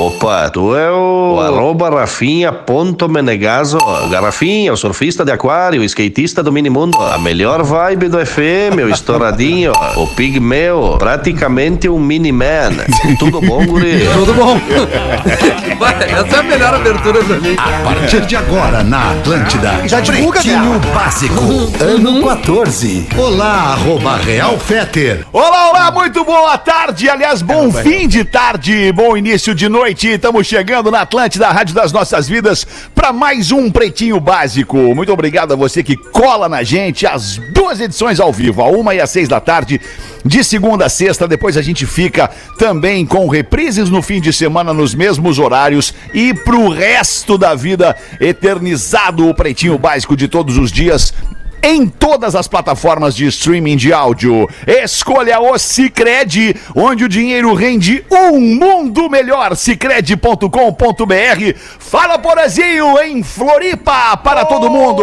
[0.00, 3.76] Opa, tu é o, o arroba Rafinha.menegaso.
[4.10, 6.96] Garrafinha, o surfista de aquário, o skatista do minimundo.
[6.96, 12.70] A melhor vibe do FM, o estouradinho, o pigmeu, praticamente um mini-man.
[13.18, 14.08] Tudo bom, guri?
[14.16, 14.58] Tudo bom.
[16.00, 17.54] Essa é a melhor abertura pra mim.
[17.58, 21.44] A partir de agora, na Atlântida, Já divulga, Pretinho Básico,
[21.78, 23.06] ano 14.
[23.18, 25.26] Olá, arroba Real Feter.
[25.30, 27.10] Olá, olá, muito boa tarde.
[27.10, 29.89] Aliás, bom fim de tarde, bom início de noite.
[29.90, 34.76] Estamos chegando na Atlântida, a Rádio das Nossas Vidas, para mais um Pretinho Básico.
[34.94, 37.08] Muito obrigado a você que cola na gente.
[37.08, 39.80] As duas edições ao vivo, a uma e às seis da tarde,
[40.24, 41.26] de segunda a sexta.
[41.26, 46.32] Depois a gente fica também com reprises no fim de semana nos mesmos horários e
[46.32, 51.12] pro resto da vida eternizado o Pretinho Básico de todos os dias
[51.62, 54.48] em todas as plataformas de streaming de áudio.
[54.66, 59.54] Escolha o Cicred, onde o dinheiro rende um mundo melhor.
[59.56, 61.58] Cicred.com.br.
[61.78, 65.02] Fala, Porazinho, em Floripa, para todo mundo.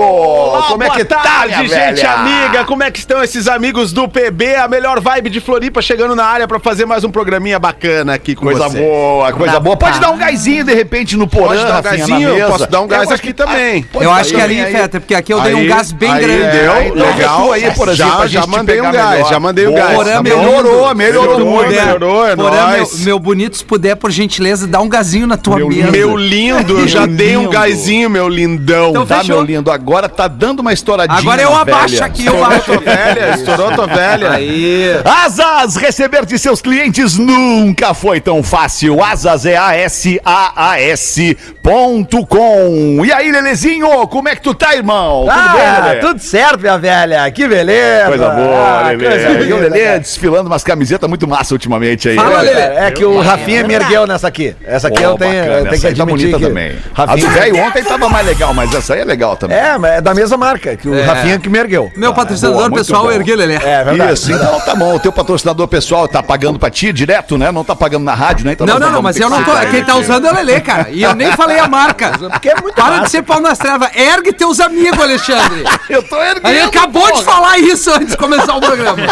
[0.67, 2.11] Como é que tá, tarde, minha gente velha?
[2.11, 2.65] amiga?
[2.65, 4.55] Como é que estão esses amigos do PB?
[4.55, 8.35] A melhor vibe de Floripa chegando na área pra fazer mais um programinha bacana aqui
[8.35, 8.77] com Coisa você.
[8.79, 9.77] boa, coisa boa.
[9.77, 12.47] Pode dar um gásinho de repente no porão, Pode dar um gásinho?
[12.47, 13.85] Posso dar um gás Eu acho aqui que- também.
[13.99, 14.71] Eu acho que ali, aí.
[14.71, 16.46] Feta, porque aqui eu dei um gás bem aí grande.
[16.51, 17.51] Deu, Aí, dá legal.
[17.51, 19.29] aí, por exemplo, Já- já gente mandei pegar um gás, melhor.
[19.29, 19.95] já mandei um Boa, gás.
[19.95, 21.65] Porã, Tá melhorou, melhorou muito.
[21.67, 25.37] puder, melhorou, é Porã, meu, meu bonito, se puder, por gentileza, dá um gazinho na
[25.37, 25.91] tua Meu mesa.
[25.91, 28.89] Meu lindo, eu já Meu dei um gásinho, meu lindão.
[28.91, 29.35] Então, Tá, fechou.
[29.37, 31.19] meu lindo, agora tá dando uma estouradinha.
[31.19, 32.65] Agora eu abaixo aqui, eu Estourou acho.
[32.65, 34.31] tua velha, estourou tua velha.
[34.31, 34.91] Aí.
[35.05, 39.03] Asas, receber de seus clientes nunca foi tão fácil.
[39.03, 43.01] Asas é A-S-A-A-S ponto com.
[43.05, 45.25] E aí, Lelezinho, como é que tu tá, irmão?
[45.27, 45.99] Tudo bem, Ah, Lelê?
[45.99, 47.31] tudo certo, minha velha.
[47.31, 48.07] Que beleza.
[48.07, 49.07] Coisa boa, Ah, Lelê.
[49.09, 49.99] coisa E o Lelê cara.
[49.99, 52.15] desfilando umas camisetas muito massa ultimamente aí.
[52.15, 52.41] Fala?
[52.41, 52.61] Lelê.
[52.61, 54.55] É que o Rafinha me ergueu nessa aqui.
[54.65, 56.75] Essa aqui Pô, eu tenho, bacana, eu tenho que tá admitir bonita que também.
[56.95, 57.29] A do Rafinha...
[57.31, 59.57] velho ontem tava mais legal, mas essa aí é legal também.
[59.57, 61.03] É, mas é da mesma marca, que o É.
[61.03, 61.91] Rafinha que me ergueu.
[61.95, 63.11] Meu patrocinador boa, pessoal, bom.
[63.11, 63.55] erguei Lelê.
[63.55, 64.13] É verdade.
[64.13, 64.95] Isso, então tá bom.
[64.95, 67.51] O teu patrocinador pessoal tá pagando pra ti direto, né?
[67.51, 68.53] Não tá pagando na rádio, né?
[68.53, 69.51] Então Não, não, não, mas eu não tô.
[69.71, 70.87] Quem tá usando é o Lelê, cara.
[70.89, 72.11] E eu nem falei a marca.
[72.17, 73.89] Porque é muito Para de ser pau nas trevas.
[73.95, 75.63] Ergue teus amigos, Alexandre.
[75.89, 76.47] Eu tô erguendo.
[76.47, 78.97] Aí ele acabou de falar isso antes de começar o programa.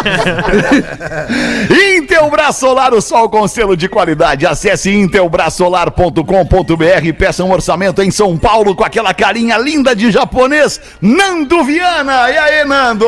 [1.98, 4.46] Intelbras Solar, o sol com selo de qualidade.
[4.46, 10.80] Acesse intelbrasolar.com.br e peça um orçamento em São Paulo com aquela carinha linda de japonês,
[11.02, 12.30] Nando Viana.
[12.30, 13.06] E aí, Nando?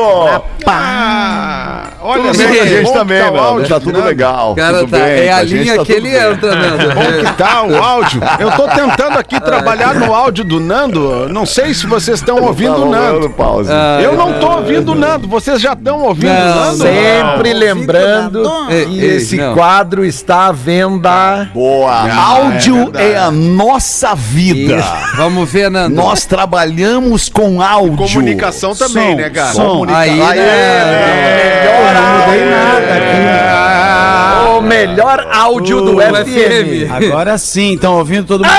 [0.66, 3.38] Ah, olha, Tudo bem com a gente bom também, tá Nando.
[3.38, 4.54] áudio, Tá tudo legal.
[4.54, 6.32] Cara, tudo tá, bem, é com a gente linha tá que ele bem.
[6.32, 6.94] entra, Nando.
[6.94, 8.20] Como que tá o áudio?
[8.38, 11.28] Eu tô tentando aqui trabalhar no áudio do Nando.
[11.28, 13.30] Não sei se vocês estão ouvindo Tá o Nando.
[13.30, 13.70] pause.
[14.02, 15.28] Eu não tô ouvindo o Nando.
[15.28, 16.82] Vocês já estão ouvindo Não, Nando?
[16.82, 19.54] Sempre lembrando Ei, que ei, esse não.
[19.54, 21.50] quadro está à venda.
[21.52, 22.12] Boa.
[22.12, 24.82] áudio é, a nossa vida.
[25.16, 25.94] Vamos ver, Nando.
[25.94, 27.96] Nós trabalhamos com áudio.
[27.96, 29.52] Comunicação também, né, cara?
[29.52, 29.98] Comunica...
[29.98, 31.60] Aí, Aê, né?
[31.64, 34.58] Melhor Não mudei nada aqui.
[34.58, 36.90] O melhor áudio do Do FM.
[36.90, 38.52] Agora sim, estão ouvindo todo mundo?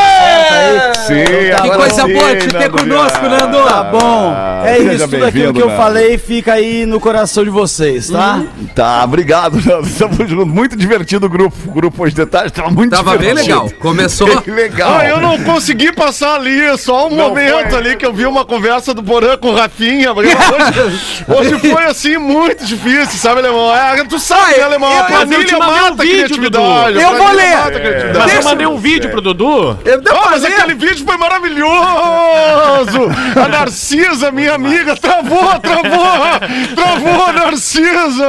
[1.10, 3.38] Sim, Que agora coisa sim, boa te ter Nando conosco, Viana.
[3.40, 3.64] Nando.
[3.64, 4.36] Tá bom.
[4.66, 5.78] É seja isso, tudo aquilo que eu Nando.
[5.82, 8.42] falei fica aí no coração de vocês, tá?
[8.76, 9.88] Tá, obrigado, Nando.
[9.88, 10.48] Estamos juntos.
[10.48, 11.56] Muito divertido o grupo.
[11.68, 13.64] O grupo hoje de tarde tava muito Tava bem divertido.
[13.64, 13.72] legal.
[13.80, 14.30] Começou.
[14.42, 14.98] Que legal.
[15.00, 17.80] Ah, eu não consegui passar ali, só um Não momento foi?
[17.80, 20.14] ali que eu vi uma conversa do Porã com o Rafinha.
[20.14, 20.30] Hoje,
[21.28, 23.74] hoje foi assim muito difícil, sabe, Alemão?
[23.76, 24.90] É, tu sabe, né, Alemão?
[24.90, 26.94] A eu- eu te planilha mandei um mata a vídeo, criatividade.
[26.94, 27.00] Dudu.
[27.00, 27.54] a Eu vou ler.
[27.54, 28.20] a.
[28.20, 29.78] Mas eu mandei um vídeo pro Dudu.
[29.86, 33.10] Eu Ah, mas aquele vídeo foi maravilhoso!
[33.44, 36.76] A Narcisa, minha amiga, travou, travou!
[36.76, 38.28] Travou a Narcisa!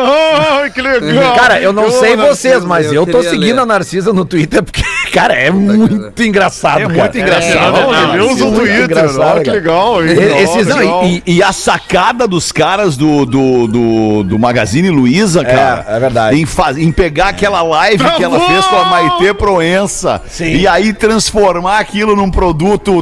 [0.62, 1.34] Ai, que legal!
[1.34, 2.34] Cara, eu não sei Narcisa.
[2.34, 3.60] vocês, mas eu eu, tô seguindo ler.
[3.62, 4.82] a Narcisa no Twitter porque,
[5.12, 6.98] cara, é muito engraçado, É cara.
[6.98, 7.72] muito engraçado.
[7.80, 8.14] Não, né?
[8.14, 10.04] ele usa o Twitter, olha que legal!
[10.04, 15.84] E- esses- Não, e, a sacada dos caras do, do, do, do Magazine Luiza, cara.
[15.88, 16.40] é verdade.
[16.40, 18.48] Em, faz- em pegar aquela live que ela Travou!
[18.48, 22.49] fez com a Maitê Proença e aí transformar aquilo num produto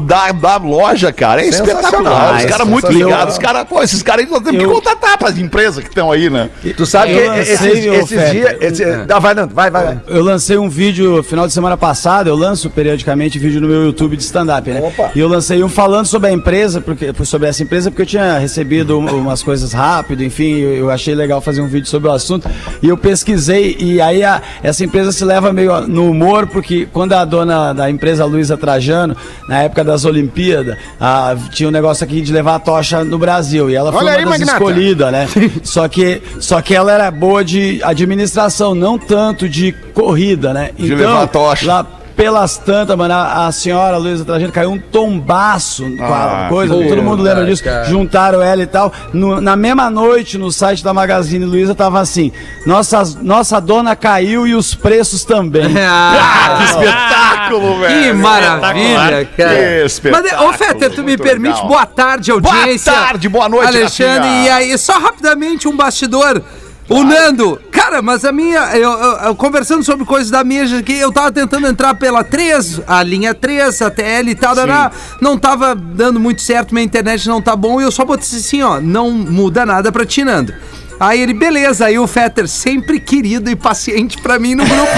[0.00, 1.43] da, da loja, cara.
[1.43, 2.37] É espetacular.
[2.39, 3.35] Os caras muito ligados.
[3.35, 6.11] Os caras, pô, esses caras aí nós temos que contratar para as empresas que estão
[6.11, 6.50] aí, né?
[6.77, 8.56] Tu sabe Eu que lancei, esses, esses dias.
[8.61, 9.85] Esse, ah, vai, não, vai, vai.
[9.85, 10.00] vai.
[10.09, 14.17] Eu lancei um vídeo final de semana passada eu lanço periodicamente vídeo no meu YouTube
[14.17, 14.93] de stand-up, né?
[15.15, 18.39] E eu lancei um falando sobre a empresa, porque, sobre essa empresa, porque eu tinha
[18.39, 22.12] recebido um- umas coisas rápido, enfim, eu, eu achei legal fazer um vídeo sobre o
[22.12, 22.49] assunto.
[22.83, 27.12] E eu pesquisei, e aí a- essa empresa se leva meio no humor, porque quando
[27.15, 29.17] a dona da empresa Luísa Trajano,
[29.49, 33.71] na época das Olimpíadas, ah, tinha um negócio aqui de levar a tocha no Brasil.
[33.71, 34.53] E ela foi Olha uma aí, das magnata.
[34.53, 35.29] escolhidas, né?
[35.65, 40.71] só, que, só que ela era boa de administração, não tanto de corrida, né?
[40.79, 41.67] De levar a tocha.
[41.67, 46.49] Lá pelas tantas, mano, a, a senhora Luísa Trajano caiu um tombaço com a Ah,
[46.49, 47.62] coisa, puta, todo mundo lembra disso.
[47.62, 47.85] cara.
[47.85, 48.93] Juntaram ela e tal.
[49.12, 52.32] No- na mesma noite, no site da Magazine Luiza, tava assim:
[52.67, 55.69] nossa, nossa dona caiu e os preços também.
[55.79, 58.03] Ah, Espetáculo, velho.
[58.03, 59.55] que maravilha, cara.
[59.55, 61.69] Que espetáculo, Mas, ô, Fetter, tu me permite, legal.
[61.69, 62.93] boa tarde, audiência.
[62.93, 64.19] Boa tarde, boa noite, Alexandre.
[64.29, 64.44] Rafinha.
[64.44, 66.43] E aí, só rapidamente um bastidor.
[66.88, 70.94] O Nando, cara, mas a minha, eu, eu- eu conversando sobre coisas da mesa aqui,
[70.94, 74.90] eu tava tentando entrar pela 3, a linha 3, a TL e tal, dará,
[75.20, 78.62] não tava dando muito certo, minha internet não tá bom, e eu só botei assim,
[78.62, 80.55] ó, não muda nada pra ti, Nando.
[81.00, 84.93] Aí ele, beleza, aí o Fetter, sempre querido e paciente pra mim no grupo.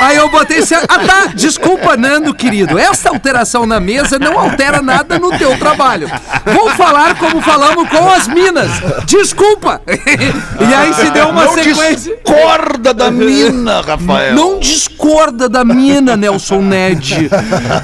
[0.00, 4.80] aí eu botei assim, ah tá, desculpa, Nando, querido, essa alteração na mesa não altera
[4.80, 6.08] nada no teu trabalho.
[6.44, 8.70] Vou falar como falamos com as minas,
[9.04, 9.80] desculpa.
[9.88, 12.14] e aí se deu uma Não sequência...
[12.14, 14.34] discorda da mina, Rafael.
[14.34, 17.28] Não discorda da mina, Nelson Ned.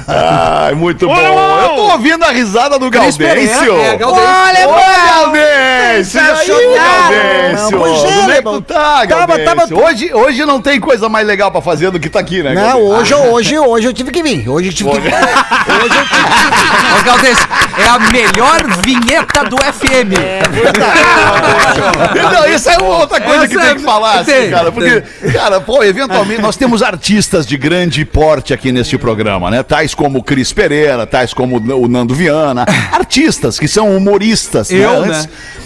[0.07, 1.15] Ai, muito bom.
[1.15, 3.75] Eu tô ouvindo a risada do Gaudêncio.
[3.79, 4.23] É, Gaudêncio.
[4.23, 5.33] Olha!
[6.13, 7.77] E aí, Gaudêncio?
[7.77, 11.25] Pois é, Como é que tu tá, Tava- tava- Hoje, hoje não tem coisa mais
[11.27, 14.21] legal pra fazer do que tá aqui, né, Não, hoje, hoje, hoje eu tive que
[14.23, 14.47] vir.
[14.49, 15.13] Hoje eu tive que vir.
[15.13, 17.47] Hoje eu tive que Ô, Gaudêncio,
[17.77, 20.13] é a melhor vinheta do FM.
[22.31, 24.71] Não, isso é outra coisa que Essa tem que falar, assim, tem, cara.
[24.71, 25.01] Porque,
[25.31, 29.63] cara, pô, eventualmente nós temos artistas de grande porte aqui neste programa, né?
[29.63, 32.65] Tais como o Cris Pereira, tais como o Nando Viana.
[32.91, 35.07] Artistas que são humoristas, Eu, né?
[35.07, 35.25] né?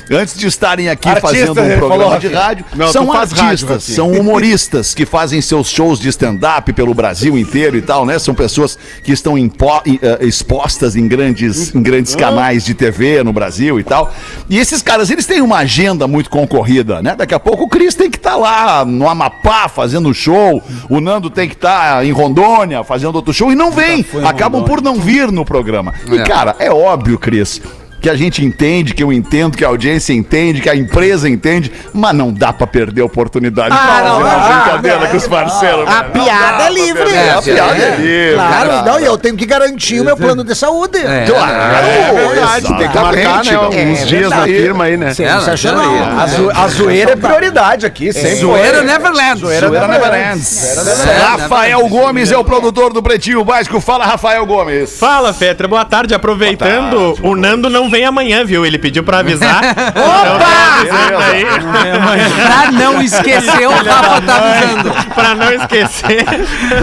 [0.10, 3.92] Antes, de estarem aqui Artista, fazendo um programa de rádio, Não, são rádio artistas, aqui.
[3.94, 8.18] são humoristas que fazem seus shows de stand-up pelo Brasil inteiro e tal, né?
[8.20, 13.34] São pessoas que estão impo- eh, expostas em grandes, em grandes canais de TV no
[13.34, 14.14] Brasil e tal.
[14.50, 17.16] E esses caras, eles têm uma agenda muito concorrida, né?
[17.16, 21.30] Daqui a pouco o Cris tem que estar lá no Amapá fazendo show, o Nando
[21.30, 24.06] tem que estar em Rondônia fazendo outro show e não vem.
[24.26, 25.94] Acabam por não vir no programa.
[26.12, 26.24] E, É.
[26.24, 27.62] cara, é óbvio, Cris.
[28.00, 31.72] Que a gente entende, que eu entendo, que a audiência entende, que a empresa entende,
[31.92, 35.28] mas não dá pra perder a oportunidade de fazer não, uma ah, brincadeira com os
[35.28, 35.90] parceiros.
[35.90, 37.04] A piada é livre.
[37.04, 37.96] perder, A É, piada é é.
[37.96, 38.34] livre.
[38.36, 38.82] Claro, cara.
[38.84, 40.98] não, e eu tenho que garantir o meu plano de saúde.
[41.00, 41.26] É.
[41.26, 43.60] Claro, É verdade, tem que marcar, né?
[43.92, 45.14] Uns É dias na firma aí, né?
[45.14, 45.94] Sensacional.
[46.20, 48.36] A, zo- a zoeira é prioridade aqui, sempre.
[48.36, 49.40] Zoeira Neverland.
[49.42, 50.78] Zoeira never ends.
[51.20, 53.82] Rafael Gomes é o produtor do Pretinho Básico.
[53.82, 54.98] Fala, Rafael Gomes.
[55.00, 56.14] Fala, Fetra, boa tarde.
[56.14, 58.66] Aproveitando, o Nando não vem amanhã, viu?
[58.66, 59.62] Ele pediu pra avisar.
[59.96, 61.24] Opa!
[61.32, 61.46] aí,
[62.48, 65.14] Pra não esquecer, o Rafa tá avisando.
[65.14, 66.26] pra não esquecer.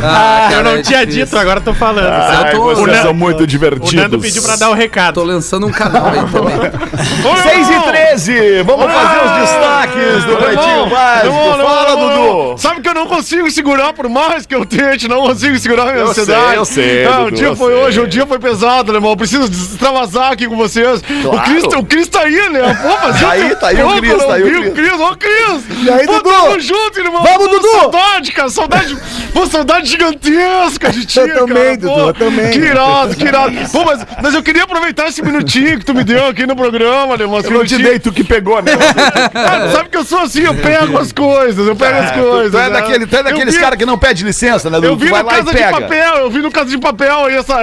[0.02, 1.24] Ah, eu cara, não é tinha difícil.
[1.26, 2.08] dito, agora tô falando.
[2.08, 3.94] Ai, tô- vocês o Nan- são muito o divertidos.
[3.94, 5.14] Nando pediu pra dar o recado.
[5.14, 6.54] Tô lançando um canal aí também.
[7.42, 11.34] 6 e 13, vamos fazer os destaques do Pretinho Básico.
[11.34, 12.58] Fala, Dudu.
[12.58, 15.86] Sabe que eu não consigo segurar, por mais que eu tente, não consigo segurar a
[15.92, 16.44] minha Eu ansiedade.
[16.48, 17.82] sei, eu sei, Ah, o Dudu, dia eu foi sei.
[17.84, 19.10] hoje, o dia foi pesado, alemão.
[19.10, 20.93] Eu preciso extravasar aqui com vocês.
[21.02, 21.36] Claro.
[21.38, 22.60] O Cris, o Cris tá aí, né?
[22.82, 24.46] Pô, mas Tá eu- aí, tá aí o Pô, Cris, eu não tá aí o
[24.46, 24.74] vi Cris.
[24.74, 25.64] Cris, ô Cris!
[25.84, 26.30] E aí, Pô, Dudu?
[26.30, 27.22] Tamo junto, irmão!
[27.22, 27.68] Vamos, Dudu!
[27.68, 28.98] Saudade, cara, saudade.
[29.32, 31.76] Pô, saudade gigantesca de ti, Eu também, cara.
[31.76, 32.50] Dudu, Pô, eu também.
[32.52, 33.52] Que irado, que irado.
[33.72, 37.14] Pô, mas, mas eu queria aproveitar esse minutinho que tu me deu aqui no programa,
[37.14, 37.38] alemão.
[37.40, 38.72] esse Eu não te dei, tu que pegou, né?
[39.32, 42.52] Cara, sabe que eu sou assim, eu pego as coisas, eu pego as coisas.
[42.52, 42.70] Tu é, né?
[42.70, 44.96] daquele, tu é daqueles Eu vi- caras que não pede licença, né, Eu Dudu?
[44.98, 45.64] vi Tu vai no Casa de.
[45.64, 47.54] Papel, eu vi no Casa de Papel aí essa...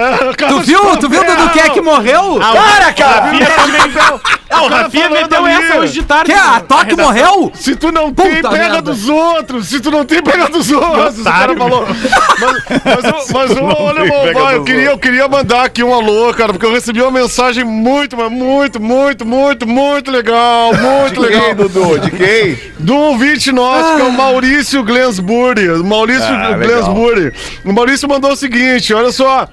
[0.48, 0.80] Tu viu?
[0.98, 2.38] Tu viu do que é que morreu?
[2.40, 3.21] Para, cara!
[3.22, 4.22] Rafinha também...
[4.50, 6.30] Ah, o Rafinha meteu essa hoje de tarde.
[6.30, 6.38] Que?
[6.38, 7.50] A Toque morreu?
[7.54, 8.82] Se tu não tem, Puta pega merda.
[8.82, 9.66] dos outros.
[9.68, 11.20] Se tu não tem, pega dos outros.
[11.20, 11.86] O cara falou.
[11.88, 16.34] Mas, mas, mas eu- olha, tem, irmão, eu queria, eu queria mandar aqui um alô,
[16.34, 20.72] cara, porque eu recebi uma mensagem muito, mas muito, muito, muito, muito legal.
[20.74, 21.44] Muito De legal.
[21.44, 21.98] quem, Dudu?
[22.00, 22.58] De quem?
[22.78, 25.68] Do ouvinte nosso, que é o Maurício Glensbury.
[25.82, 26.52] Maurício Ah.
[26.58, 27.32] Glensbury.
[27.64, 29.48] O Maurício mandou o seguinte: olha só.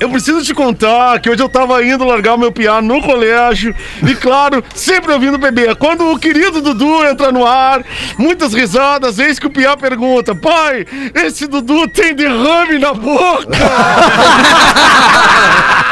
[0.00, 3.74] Eu preciso te contar que hoje eu tava indo largar o meu piá no colégio
[4.06, 5.74] e, claro, sempre ouvindo bebê.
[5.74, 7.82] Quando o querido Dudu entra no ar,
[8.18, 13.48] muitas risadas, eis que o piá pergunta: Pai, esse Dudu tem derrame na boca?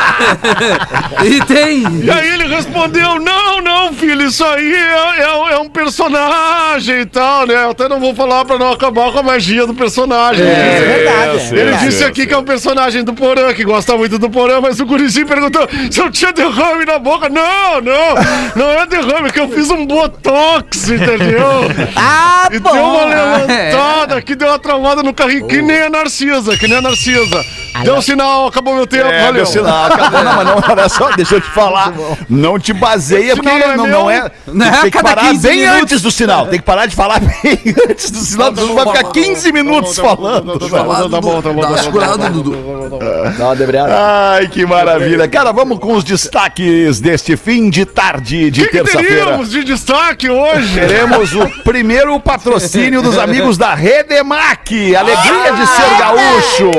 [1.24, 1.82] E tem.
[2.04, 7.06] E aí ele respondeu: Não, não, filho, isso aí é, é- é um personagem e
[7.06, 7.54] tal, né?
[7.54, 10.44] Eu até não vou falar pra não acabar com a magia do personagem.
[10.44, 11.38] É verdade.
[11.38, 11.86] é Ele verdade.
[11.88, 14.87] disse aqui que é um personagem do Porã, que gosta muito do Porã, mas o
[14.87, 17.28] Gurizinho perguntou se eu tinha derrame na boca.
[17.28, 18.14] Não, não,
[18.57, 21.49] não é derrame, é que eu fiz um botox, entendeu?
[21.97, 23.09] Ah, E deu uma bom.
[23.09, 27.45] levantada aqui, deu uma travada no carrinho, que nem a Narcisa, que nem a Narcisa.
[27.85, 29.35] Deu um sinal, acabou meu tempo, É, valeu.
[29.35, 29.85] meu sinal.
[29.87, 30.25] Acabou.
[30.25, 31.93] Não, mas não, olha só, deixa eu te falar.
[32.28, 34.31] Não te baseia, porque Sinal não é não, não é.
[34.49, 35.83] Não é tem que parar 15 bem minutos.
[35.83, 36.47] antes do sinal.
[36.49, 38.52] Tem que parar de falar bem antes do sinal.
[38.52, 40.59] Tu vai ficar 15 minutos falando.
[40.59, 41.61] Tá bom, tá bom, tá bom.
[41.61, 42.99] Dá uma segurada, Dudu.
[43.38, 43.88] Dá uma debreada.
[43.90, 45.26] Ai, que maravilha.
[45.28, 49.09] Cara, vamos com os destaques deste fim de tarde de O que, terça-feira.
[49.25, 50.75] teríamos de destaque hoje?
[50.78, 54.95] Teremos o primeiro patrocínio dos amigos da Redemac.
[54.95, 56.71] Alegria de ser gaúcho.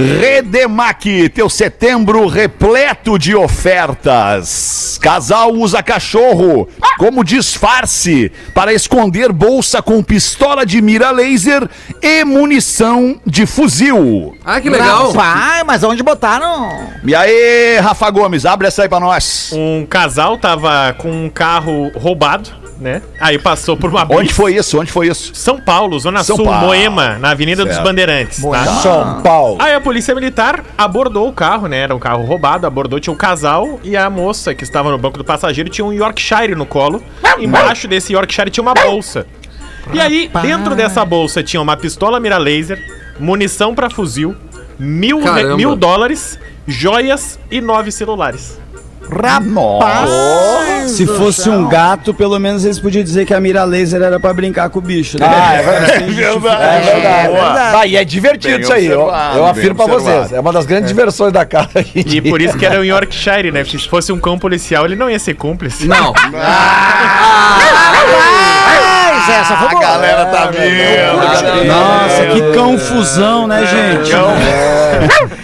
[0.00, 4.98] Redemac, teu setembro repleto de ofertas.
[5.02, 11.68] Casal usa cachorro como disfarce para esconder bolsa com pistola de mira laser
[12.02, 14.36] e munição de fuzil.
[14.44, 15.12] Ah, que legal.
[15.12, 16.88] Pai, mas onde botaram?
[17.04, 19.50] E aí, Rafa Gomes, abre essa aí pra nós.
[19.52, 22.50] Um casal tava com um carro roubado,
[22.80, 23.02] né?
[23.20, 24.80] Aí passou por uma Onde foi isso?
[24.80, 25.32] Onde foi isso?
[25.34, 26.66] São Paulo, Zona São Sul, Paulo.
[26.66, 27.86] Moema, na Avenida dos Certo.
[27.86, 28.64] Bandeirantes, tá?
[28.82, 29.58] São Paulo.
[29.60, 31.78] Aí a polícia militar abordou o carro, né?
[31.78, 35.18] Era um carro roubado, abordou, tinha um casal e a moça que estava no banco
[35.18, 37.02] do passageiro tinha um Yorkshire no colo.
[37.38, 39.26] Embaixo desse Yorkshire tinha uma bolsa.
[39.92, 42.82] E aí, dentro dessa bolsa tinha uma pistola mira laser,
[43.18, 44.34] munição pra fuzil,
[44.78, 45.20] mil,
[45.56, 48.58] mil dólares, joias e nove celulares.
[49.40, 50.88] Nossa.
[50.88, 54.32] Se fosse um gato, pelo menos eles podiam dizer que a mira laser era pra
[54.32, 55.18] brincar com o bicho.
[55.18, 55.26] Né?
[55.28, 55.92] Ah, é verdade.
[55.92, 56.64] É verdade.
[56.64, 57.32] É verdade.
[57.32, 57.76] verdade.
[57.76, 58.86] Ah, e é divertido Bem isso aí.
[58.86, 60.32] Eu, afirmo pra vocês.
[60.32, 61.70] É uma das grandes diversões da casa.
[61.80, 62.04] aqui.
[62.06, 63.62] E por isso que era um Yorkshire, né?
[63.62, 65.86] Porque se fosse um cão policial, ele não ia ser cúmplice.
[65.86, 66.12] Não.
[69.20, 71.66] Mas essa foi A galera tá vendo.
[71.66, 74.12] Nossa, que confusão, né, gente?
[74.12, 75.39] É.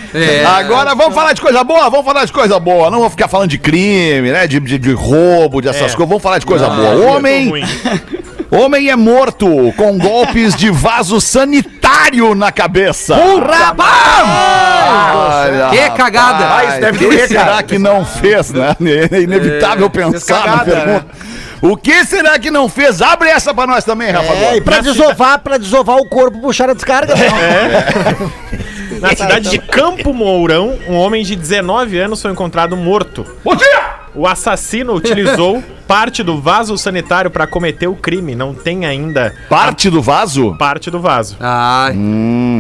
[0.57, 1.89] Agora vamos falar de coisa boa?
[1.91, 2.91] Vamos falar de coisa boa.
[2.91, 4.47] Não vamos ficar falando de crime, né?
[4.47, 5.95] De, de, de roubo, de essas É.
[5.95, 6.09] coisas.
[6.09, 6.97] Vamos falar de coisa boa.
[6.97, 7.53] Tô Homem,
[8.51, 9.47] homem é morto
[9.77, 13.15] com golpes de vaso sanitário na cabeça.
[15.19, 16.57] Olha, Que cagada.
[16.57, 17.63] Ah, isso deve que doer, será cara.
[17.63, 18.77] que não fez, né?
[19.11, 21.07] É inevitável pensar na cagada, pergunta.
[21.63, 23.01] O que será que não fez?
[23.01, 24.33] Abre essa pra nós também, Rafa.
[24.33, 27.15] É, e pra desovar, pra desovar o corpo, puxar a descarga.
[29.01, 33.27] Na cidade de Campo Mourão, um homem de 19 anos foi encontrado morto.
[33.45, 33.96] Bom dia!
[34.17, 38.35] O assassino utilizou parte do vaso sanitário para cometer o crime.
[38.35, 40.57] Não tem ainda Parte do vaso?
[40.59, 41.37] parte do vaso.
[41.39, 41.95] Ai.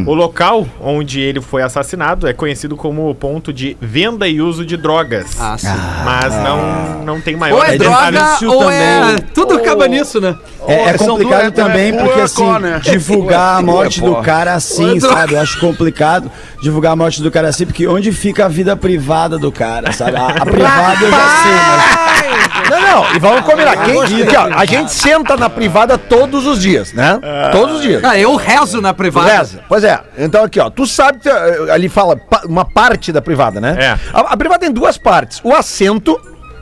[0.06, 4.76] O local onde ele foi assassinado é conhecido como ponto de venda e uso de
[4.76, 5.36] drogas.
[5.40, 5.66] Ah, sim.
[6.04, 8.20] Mas não, não tem Ou maior é detalhes.
[8.40, 9.00] droga ou é.
[9.00, 9.24] também.
[9.34, 10.36] Tudo acaba nisso, né?
[10.68, 12.80] É, é complicado duas- também, é porque assim, né?
[12.84, 15.34] divulgar a morte pura do cara assim, sabe?
[15.34, 16.30] Eu acho complicado
[16.62, 20.16] divulgar a morte do cara assim, porque onde fica a vida privada do cara, sabe?
[20.16, 22.70] A, a privada eu já sei, mas.
[22.70, 23.76] Não, não, e vamos combinar.
[23.84, 27.18] Quem, aqui, ó, a gente senta na privada todos os dias, né?
[27.52, 28.02] Todos os dias.
[28.04, 29.30] Ah, eu rezo na privada.
[29.38, 29.60] Reza.
[29.68, 30.00] Pois é.
[30.18, 30.68] Então aqui, ó.
[30.70, 33.76] Tu sabe que eh, ali fala pa- uma parte da privada, né?
[33.78, 33.98] É.
[34.12, 36.20] A, a privada tem duas partes: o assento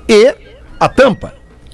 [0.09, 0.35] e
[0.79, 1.33] a tampa.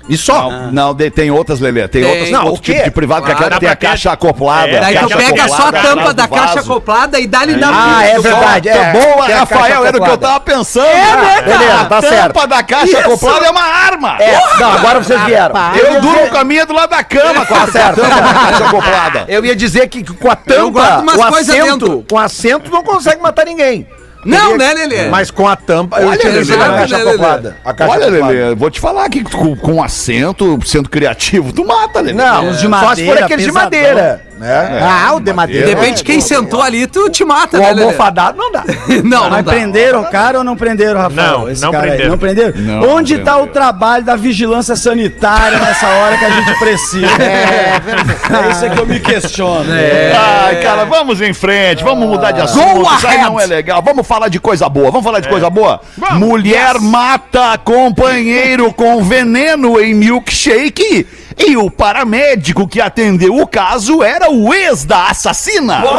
[0.09, 0.50] E só.
[0.50, 1.87] Não, não, de- tem outras, Lelê.
[1.87, 2.11] Tem, Tem.
[2.11, 3.45] outras, Não, outro tipo de privado, que Claro.
[3.47, 4.69] aquela que tem a caixa acoplada.
[4.71, 8.19] É, Daí tu pega só a tampa da caixa acoplada e dá-lhe na Ah, é
[8.19, 8.69] verdade.
[8.71, 8.92] Tá É.
[8.92, 10.87] boa, Tem a Rafael, era o que eu tava pensando.
[10.87, 12.47] É, né, Beleza, a tá tampa certo.
[12.47, 12.99] da caixa Isso.
[12.99, 14.16] acoplada é uma arma.
[14.21, 15.54] É, não, agora vocês vieram.
[15.76, 18.00] Eu durmo com a minha do lado da cama com a certo.
[18.00, 19.25] tampa da caixa acoplada.
[19.28, 23.87] Eu ia dizer que com a tampa, coisas assento, com assento não consegue matar ninguém.
[24.24, 25.08] Não, Teria- né, Lelê?
[25.08, 27.10] Mas com a tampa, eu Olha, tinha Lelê, a né, caixa Lelê?
[27.10, 27.56] acoplada.
[27.64, 28.32] A caixa Olha, acoplada.
[28.32, 32.12] Lelê, vou te falar que com, com acento, sendo criativo, tu mata, Lelê.
[32.12, 34.20] Não, só de se for madeira, aqueles de madeira.
[34.40, 34.80] Né?
[34.82, 35.66] Ah, o de madeira.
[35.66, 37.82] De repente, quem sentou ali, tu te mata, O né, Lelê?
[37.82, 38.64] almofadado não dá.
[39.04, 39.52] Não, não Mas dá.
[39.52, 41.40] prenderam o cara ou não prenderam, Rafael?
[41.40, 41.88] Não, Esse não cara aí?
[41.90, 42.11] prenderam.
[42.11, 42.52] Não prenderam?
[42.56, 47.06] Não, Onde não tá o trabalho da vigilância sanitária nessa hora que a gente precisa?
[47.20, 49.64] É, é isso que eu me questiono.
[49.73, 52.80] Ai, cara, vamos em frente, vamos mudar de assunto.
[52.82, 53.82] Go Isso aí não é legal.
[53.82, 54.90] Vamos falar de coisa boa.
[54.90, 55.80] Vamos falar de coisa boa?
[56.12, 61.06] Mulher mata companheiro com veneno em milkshake.
[61.38, 65.80] E o paramédico que atendeu o caso era o ex da assassina.
[65.80, 65.90] Não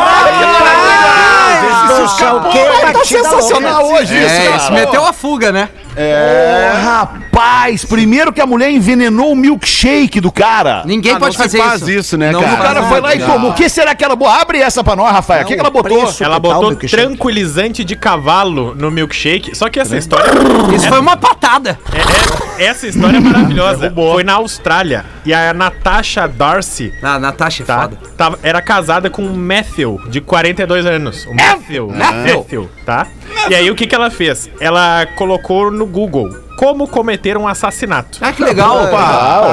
[2.17, 4.55] sei o que, Tá sensacional hoje isso, É, cara.
[4.57, 5.69] esse meteu a fuga, né?
[5.95, 10.83] É, rapaz, primeiro que a mulher envenenou o milkshake do cara.
[10.85, 11.91] Ninguém Ah, pode não se fazer faz isso.
[11.91, 12.53] isso, né, Não, cara?
[12.53, 13.51] O cara foi lá e tomou.
[13.51, 14.33] O que será que ela botou?
[14.33, 15.43] Abre essa pra nós, Rafael.
[15.43, 16.13] O que, que ela botou?
[16.21, 19.53] Ela botou tranquilizante de cavalo no milkshake.
[19.55, 20.31] Só que essa história.
[20.75, 21.77] Isso foi uma patada.
[21.93, 23.91] é- é- essa história é maravilhosa.
[23.93, 25.05] Foi na Austrália.
[25.25, 27.97] E a Natasha Darcy Ah, Natasha é tá, foda.
[28.17, 31.25] tava- era casada com um Matthew, de 42 anos.
[31.27, 31.87] O Matthew.
[31.89, 33.07] Matthew, tá?
[33.49, 34.49] E aí o que, que ela fez?
[34.59, 38.19] Ela colocou no Google como cometer um assassinato.
[38.21, 38.77] Ah, que legal.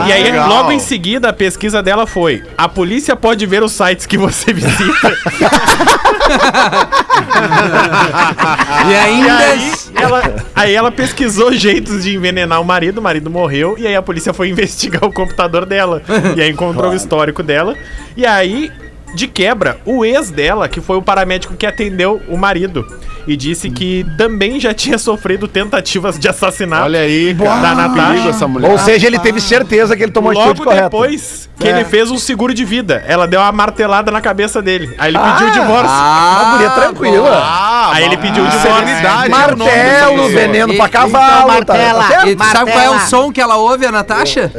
[0.06, 0.46] e aí, legal.
[0.48, 4.52] logo em seguida, a pesquisa dela foi: a polícia pode ver os sites que você
[4.52, 5.16] visita.
[8.86, 9.38] E E ainda.
[9.38, 13.96] aí ela, aí ela pesquisou jeitos de envenenar o marido, o marido morreu, e aí
[13.96, 16.02] a polícia foi investigar o computador dela.
[16.36, 17.74] E aí encontrou o histórico dela.
[18.16, 18.70] E aí,
[19.14, 22.86] de quebra, o ex dela, que foi o paramédico que atendeu o marido,
[23.26, 27.60] e disse que também já tinha sofrido tentativas de assassinato Olha aí, cara.
[27.60, 28.28] da Natasha.
[28.28, 28.70] essa mulher.
[28.70, 30.84] Ou seja, ele teve certeza que ele tomou a atitude Logo correta.
[30.84, 34.94] depois que ele fez um seguro de vida, ela deu uma martelada na cabeça dele.
[34.98, 35.88] Aí ele pediu o divórcio.
[35.90, 37.30] Ah, a guria tranquila.
[37.42, 38.72] Ah, Aí ele pediu o divórcio.
[38.76, 39.32] Serenidade.
[39.32, 41.52] é o nome Martelo, veneno pra E- cavalo.
[41.58, 42.02] então, martela.
[42.02, 42.28] tá certo?
[42.28, 44.52] E sabe qual é o som que ela ouve, a Natasha?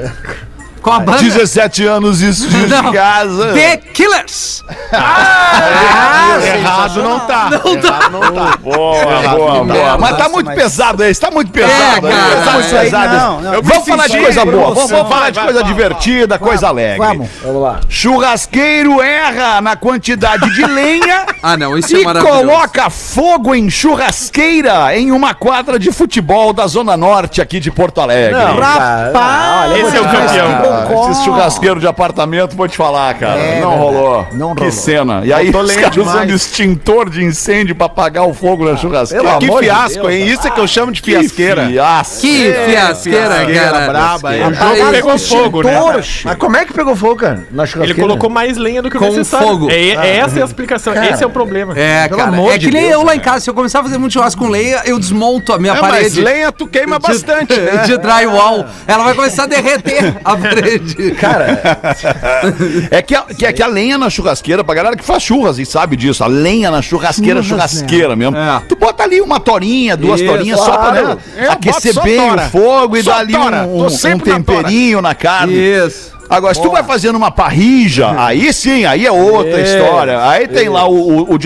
[0.82, 2.92] Com a banda 17 anos, isso Não.
[2.92, 3.54] de casa.
[3.54, 4.64] The Killers.
[6.44, 7.50] Errado não tá.
[7.50, 8.10] Não tá.
[8.10, 8.58] Não tá.
[8.62, 9.98] Boa, boa, boa.
[9.98, 12.08] Mas tá muito pesado esse, tá muito pesado.
[12.08, 12.42] É, aí, cara.
[12.44, 13.18] Tá muito pesado.
[13.18, 13.62] não, não.
[13.62, 14.74] Vamos falar de coisa boa.
[14.74, 16.98] Vamos, vamos falar Vai, de coisa vai, divertida, coisa alegre.
[16.98, 17.30] Vamos.
[17.44, 17.80] Vamos lá.
[17.90, 24.96] Churrasqueiro erra na quantidade de lenha Ah, não, isso é e coloca fogo em churrasqueira
[24.98, 28.38] em uma quadra de futebol da Zona Norte aqui de Porto Alegre.
[28.38, 30.18] Não, Rapaz, esse é o te
[30.82, 30.88] falar.
[30.90, 31.08] campeão.
[31.08, 33.40] Ah, Esse churrasqueiro de apartamento, vou te falar, cara.
[33.40, 34.28] É não rolou.
[34.32, 34.72] Não que rolou.
[34.72, 35.22] cena.
[35.24, 39.24] E aí, os caras usando extintor de incêndio pra apagar o fogo na churrasqueira.
[39.24, 40.28] Pelo Que de fiasco, Deus, hein?
[40.28, 41.68] Isso é que eu chamo de Que fiasqueira.
[41.68, 42.22] fiasco.
[42.22, 43.88] Que fiasqueira, fiasqueira cara.
[43.88, 44.44] braba, hein?
[44.48, 45.80] O jogo pegou fogo, né?
[46.26, 47.44] Mas como é que pegou fogo, cara?
[47.52, 48.02] Na Ele churrasqueira?
[48.02, 49.48] colocou mais lenha do que o Com necessário.
[49.48, 49.70] fogo.
[49.70, 50.94] É, é essa é a explicação.
[51.04, 51.74] Esse é o problema.
[51.78, 52.32] É, Pelo cara.
[52.32, 53.40] amor É de que nem Deus, eu lá em casa.
[53.42, 55.92] Se eu começar a fazer muito churrasco com lenha, eu desmonto a minha É, mas
[55.92, 56.22] parede.
[56.22, 57.84] lenha tu queima bastante, de, né?
[57.86, 58.66] de drywall.
[58.88, 60.36] Ela vai começar a derreter a
[61.20, 61.60] Cara,
[62.92, 65.60] É que a, que, é que a lenha na churrasqueira, pra galera que faz churras
[65.60, 68.36] e sabe disso, a lenha na churrasqueira, churrasqueira mesmo.
[68.38, 68.62] É.
[68.68, 71.18] Tu bota ali uma torinha, duas Isso, torinhas só pra né.
[71.38, 72.46] Eu aquecer boto só bem tora.
[72.46, 73.64] o fogo e Só dar ali tora.
[73.64, 75.54] um, Tô um- sempre na temperinho na carne.
[75.54, 76.19] Isso.
[76.30, 80.28] Agora, se tu vai fazendo uma parrija, aí sim, aí é outra história.
[80.30, 81.40] Aí tem lá o, o, o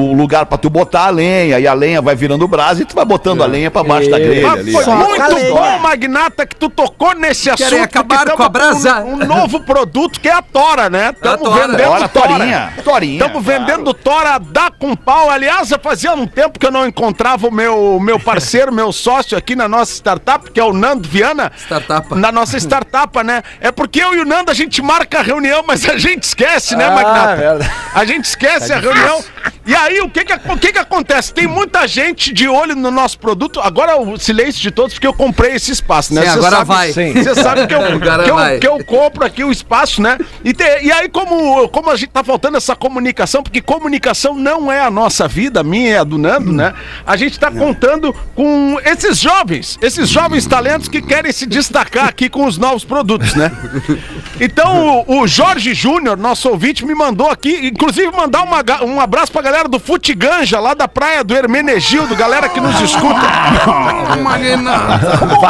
[0.00, 2.94] o- lugar pra tu botar a lenha, e a lenha vai virando brasa e tu
[2.94, 4.72] vai botando a lenha pra baixo da grelha Ah, ali.
[4.72, 7.68] foi muito bom, Magnata, que tu tocou nesse assunto.
[7.68, 9.00] Querem acabar com a brasa.
[9.00, 11.10] Um, um novo produto que é a Tora, né?
[11.14, 11.66] Estamos Tora.
[11.68, 12.28] vendendo Tora, Tora.
[12.28, 15.30] torinha, torinha, Estamos vendendo Tora dá com pau.
[15.30, 19.54] Aliás, fazia um tempo que eu não encontrava o meu, meu parceiro, meu sócio aqui
[19.54, 21.50] na nossa startup, que é o Nando Viana.
[21.56, 22.14] Startup.
[22.14, 23.42] Na nossa startup, né?
[23.60, 26.76] É porque eu e o Nando a gente marca a reunião, mas a gente esquece,
[26.76, 27.36] né, Ah, Magnata?
[27.36, 27.70] verdade.
[27.92, 29.24] A gente esquece a reunião.
[29.66, 31.34] E aí, o que que, o que que acontece?
[31.34, 33.60] Tem muita gente de olho no nosso produto.
[33.60, 36.20] Agora o silêncio de todos, porque eu comprei esse espaço, né?
[36.22, 36.92] Sim, Cê agora sabe- vai.
[36.92, 40.16] Você sabe que eu, que, eu, que eu compro aqui o espaço, né?
[40.44, 44.70] E, te- e aí, como, como a gente tá faltando essa comunicação, porque comunicação não
[44.70, 46.72] é a nossa vida, a minha é a do Nando, né?
[47.04, 52.28] A gente tá contando com esses jovens, esses jovens talentos que querem se destacar aqui
[52.28, 53.50] com os novos produtos, né?
[54.40, 59.32] Então, o, o Jorge Júnior, nosso ouvinte, me mandou aqui, inclusive mandar uma um abraço
[59.32, 63.20] pra galera do Futiganja, lá da praia do Hermenegildo, galera que nos escuta.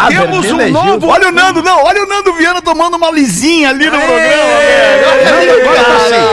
[0.08, 1.08] Temos um novo.
[1.08, 5.24] Olha o Nando, não, olha o Nando Viana tomando uma lisinha ali no programa, velho.
[5.24, 6.24] Nando agora tá assim.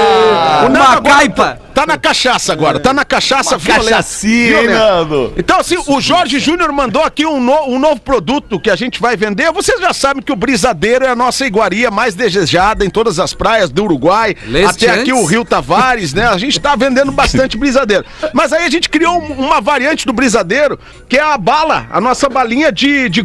[0.65, 1.59] O Nando Uma caipa.
[1.77, 4.79] Tá na cachaça agora, tá na cachaça hein, Violenta.
[4.79, 5.33] Nando?
[5.37, 8.99] Então, assim, o Jorge Júnior mandou aqui um, no- um novo produto que a gente
[8.99, 9.51] vai vender.
[9.51, 13.31] Vocês já sabem que o Brisadeiro é a nossa iguaria mais desejada em todas as
[13.35, 14.35] praias do Uruguai.
[14.47, 16.27] Leste até aqui o Rio Tavares, né?
[16.27, 18.03] A gente tá vendendo bastante Brisadeiro.
[18.33, 22.01] Mas aí a gente criou um- uma variante do Brisadeiro, que é a bala, a
[22.01, 23.21] nossa balinha de, de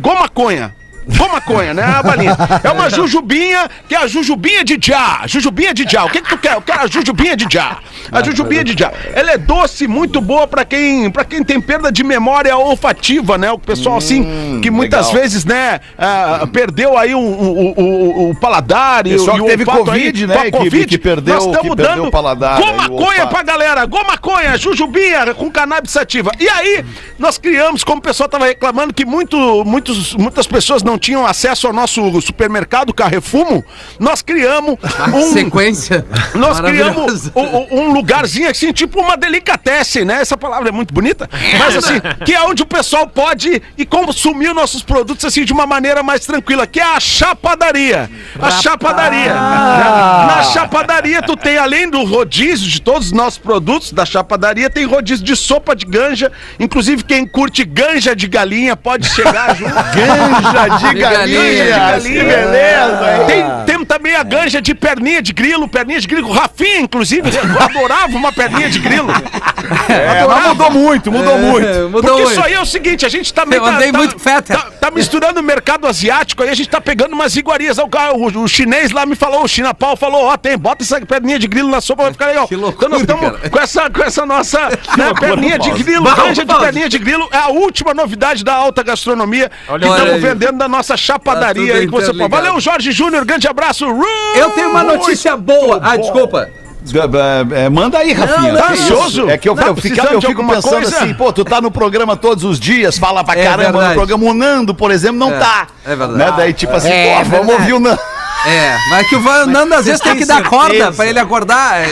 [1.07, 1.33] gomaconha.
[1.33, 1.83] Gomaconha, né?
[1.83, 2.37] A balinha.
[2.63, 5.23] É uma jujubinha, que é a jujubinha de já.
[5.27, 6.05] Jujubinha de já.
[6.05, 6.55] O que que tu quer?
[6.55, 7.79] Eu quero a jujubinha de já.
[8.11, 8.93] A jujubinha de já.
[9.15, 13.51] Ela é doce, muito boa pra quem, pra quem tem perda de memória olfativa, né?
[13.51, 15.21] O pessoal, assim, que muitas legal.
[15.23, 19.47] vezes, né, ah, perdeu aí o, o, o, o paladar e, Pessoal o- e que
[19.47, 21.77] o teve olfato Covid, aí, né, com a que- Covid, que perdeu- nós que estamos
[21.77, 23.29] perdeu dando o paladar, aí, o gomaconha olfato.
[23.29, 26.31] pra galera, gomaconha, jujubinha com cannabis sativa.
[26.39, 26.85] E aí,
[27.19, 31.27] nós criamos, como o pessoal tava reclamando, que muito, muitos, muitas pessoas não não tinham
[31.27, 33.65] acesso ao nosso supermercado Carrefumo,
[33.99, 34.77] nós criamos
[35.15, 36.05] um, Sequência.
[36.35, 40.21] nós criamos um, um- lugarzinho assim, tipo uma delicatessen, né?
[40.21, 41.29] Essa palavra é muito bonita,
[41.59, 41.95] mas assim,
[42.27, 46.03] que é onde o pessoal pode ir consumir os nossos produtos assim de uma maneira
[46.03, 48.11] mais tranquila, que é a chapadaria.
[48.41, 49.33] A chapadaria.
[49.35, 54.69] Na, na chapadaria tu tem além do rodízio de todos os nossos produtos da chapadaria,
[54.69, 59.73] tem rodízio de sopa de ganja, inclusive quem curte ganja de galinha pode chegar junto.
[59.73, 61.67] Ganja de De galinha.
[61.77, 62.21] galinha.
[62.21, 63.25] Que beleza?
[63.27, 66.31] Tem, tem também a ganja de perninha de grilo, perninha de grilo.
[66.31, 69.09] Rafinha, inclusive, adorava uma perninha de grilo.
[69.89, 71.67] É, mas mudou muito, mudou muito.
[71.67, 72.33] É, mudou Porque muito.
[72.33, 73.61] isso aí é o seguinte, a gente também
[73.93, 74.55] muito feta.
[74.55, 77.79] Tá, tá misturando o mercado asiático aí, a gente tá pegando umas iguarias.
[77.79, 81.01] O, o, o chinês lá me falou, o China Pau falou, ó, tem, bota essa
[81.01, 82.49] perninha de grilo na sopa, vai ficar legal.
[82.49, 84.61] Que loucura, então nós estamos com essa, com essa nossa
[84.97, 88.83] né, perninha de grilo, canja de perninha de grilo, é a última novidade da alta
[88.83, 92.29] gastronomia Olha que estamos vendendo da nossa Tá chapadaria tudo aí que você pode.
[92.31, 93.85] Valeu, Jorge Júnior, grande abraço.
[94.35, 95.79] Eu tenho uma notícia boa.
[95.83, 96.49] Ah, desculpa.
[97.55, 98.53] É, manda aí, Rafinha.
[98.55, 99.31] Não, tá ansioso?
[99.31, 100.97] É que eu, Tá eu, fica- precisando eu fico pensando coisa?
[100.97, 103.89] assim, pô, tu tá no programa todos os dias, fala pra É caramba verdade.
[103.91, 104.25] no programa.
[104.31, 105.67] O Nando, por exemplo, não É, tá.
[105.85, 106.19] é verdade.
[106.19, 106.35] Né?
[106.37, 108.01] Daí, tipo assim, É pô, vamos ouvir o Nando.
[108.47, 111.83] É, mas que o Nando às vezes tem que dar corda pra ele acordar.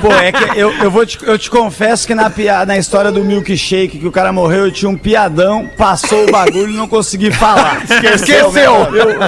[0.00, 2.30] Pô, é que eu, eu, vou te, eu te confesso que na,
[2.66, 6.70] na história do milkshake, que o cara morreu, eu tinha um piadão, passou o bagulho
[6.70, 7.82] e não consegui falar.
[7.84, 8.52] Esqueceu.
[8.94, 9.18] Eu-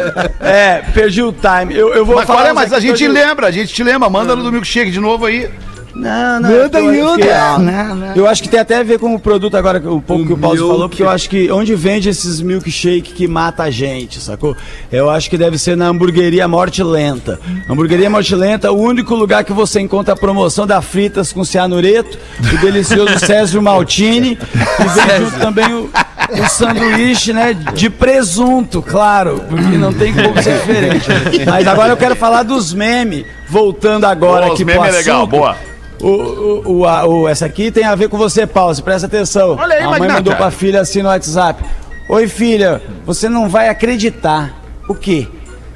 [0.40, 1.74] é, perdi o time.
[1.76, 2.40] Eu, eu vou Mas, falar.
[2.42, 4.10] olha, uns mas a gente eu- lembra, a gente te lembra.
[4.10, 5.48] Manda no do milkshake de novo aí.
[5.94, 6.50] Não, não.
[6.50, 7.58] Manda eu, Uda.
[7.58, 8.14] não, não.
[8.14, 10.38] eu acho que tem até a ver com o produto agora, um pouco que o
[10.38, 14.56] Paulo falou, porque eu acho que onde vende esses milkshake que mata a gente, sacou?
[14.90, 17.38] Eu acho que deve ser na hamburgueria Morte Lenta.
[17.68, 22.18] Hamburgueria Morte Lenta, o único lugar que você encontra a promoção da fritas com cianureto,
[22.40, 25.90] o delicioso Césio Maltini, e vem junto também o,
[26.30, 31.08] o sanduíche, né, de presunto, claro, porque não tem como ser diferente.
[31.46, 35.26] Mas agora eu quero falar dos memes, voltando agora os aqui meme pro é legal,
[35.26, 35.69] boa.
[36.00, 38.46] O, o, o, o- essa aqui tem a ver com você.
[38.46, 39.56] Você presta atenção.
[39.58, 41.62] Olha aí, a mãe mandou pra filha assim no WhatsApp.
[42.08, 44.54] Oi, filha, você não vai acreditar.
[44.88, 45.28] O quê?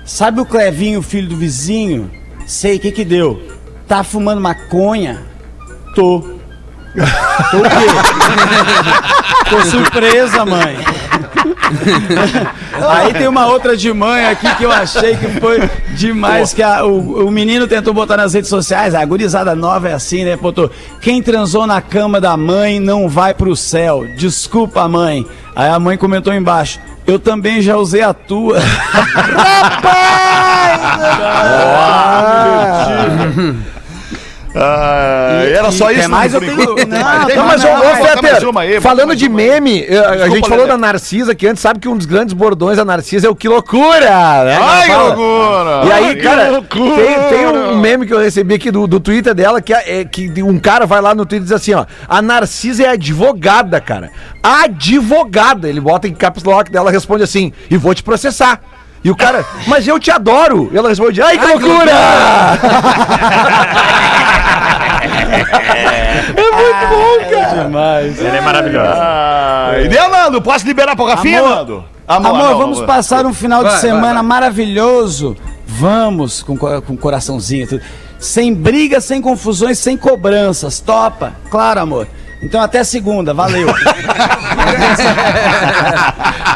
[0.05, 2.11] Sabe o Clevinho, filho do vizinho?
[2.47, 3.41] Sei, o que que deu?
[3.87, 5.23] Tá fumando maconha?
[5.95, 6.21] Tô.
[6.21, 7.87] Tô o quê?
[9.51, 10.77] Tô surpresa, mãe.
[12.89, 15.61] Aí tem uma outra de mãe aqui que eu achei que foi
[15.97, 19.93] demais, que a- o, o menino tentou botar nas redes sociais, a gurizada nova é
[19.93, 20.37] assim, né?
[20.37, 25.27] Botou, quem transou na cama da mãe não vai pro céu, desculpa mãe.
[25.55, 28.59] Aí a mãe comentou embaixo, eu também já usei a tua.
[34.55, 36.09] Ah, era só e isso.
[36.11, 36.33] mais?
[36.33, 36.87] Eu tenho- não, tem
[37.37, 37.69] Não, mas, ô,
[38.05, 41.81] Fetter, bota falando de meme, eh, a Desculpa, gente falou da Narcisa, que antes sabe
[41.81, 44.59] que um dos grandes bordões da Narcisa é o que loucura, né?
[44.63, 45.81] Ai, que loucura!
[45.87, 46.95] E aí, cara, loucura!
[46.97, 50.05] tem, tem um meme que eu recebi aqui do, do Twitter dela, que é, é
[50.05, 53.81] que um cara vai lá no Twitter e diz assim, ó, a Narcisa é advogada,
[53.81, 54.11] cara.
[54.41, 55.69] Advogada.
[55.69, 58.61] Ele bota em caps lock dela, responde assim, e vou te processar.
[59.05, 60.71] E o cara, mas eu te adoro.
[60.73, 61.93] E ela responde, ai, que loucura!
[66.35, 67.65] é muito bom, cara.
[67.65, 68.19] Demais.
[68.19, 68.91] Ele é maravilhoso.
[68.93, 71.57] Ah, e daí, Nando, posso liberar pro Rafinha, Amor.
[71.57, 71.85] Nando?
[72.07, 74.23] Amor, não, vamos não, passar um final de Vai, semana vai, vai.
[74.23, 75.37] maravilhoso.
[75.67, 77.67] Vamos, com, co- com coraçãozinho.
[77.67, 77.83] tudo.
[78.19, 80.81] Sem brigas, sem confusões, sem cobranças.
[80.81, 81.33] Topa?
[81.51, 82.07] Claro, amor.
[82.45, 83.67] Então até segunda, valeu.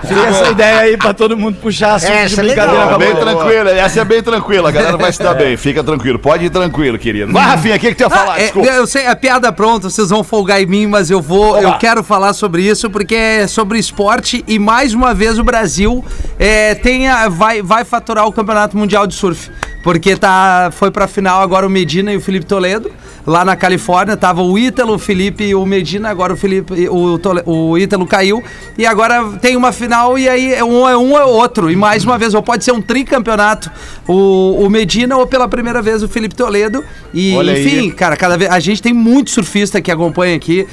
[0.06, 2.94] Fica essa ideia aí pra todo mundo puxar assunto de Essa é brincadeira legal.
[2.94, 6.18] a Bem tranquila, essa é bem tranquila, a galera vai se dar bem, fica tranquilo,
[6.18, 7.32] pode ir tranquilo, querido.
[7.32, 8.34] Vai, Rafinha, o que, que tu ia falar?
[8.34, 8.68] Ah, é, Desculpa.
[8.70, 12.02] eu sei, a piada pronta, vocês vão folgar em mim, mas eu vou, eu quero
[12.02, 16.04] falar sobre isso porque é sobre esporte e mais uma vez o Brasil
[16.38, 19.50] é, tem a- vai, vai faturar o Campeonato Mundial de Surf.
[19.88, 22.90] Porque tá, foi pra final agora o Medina e o Felipe Toledo,
[23.26, 24.18] lá na Califórnia.
[24.18, 28.06] Tava o Ítalo, o Felipe e o Medina, agora o Felipe, o, Tole- o Ítalo
[28.06, 28.44] caiu.
[28.76, 31.70] E agora tem uma final e aí é um é um é outro.
[31.70, 33.70] E mais uma vez, ou pode ser um tricampeonato,
[34.06, 36.84] o, o Medina, ou pela primeira vez o Felipe Toledo.
[37.14, 37.66] E, Olha aí.
[37.66, 38.50] enfim, cara, cada vez.
[38.50, 40.66] A gente tem muito surfista que acompanha aqui.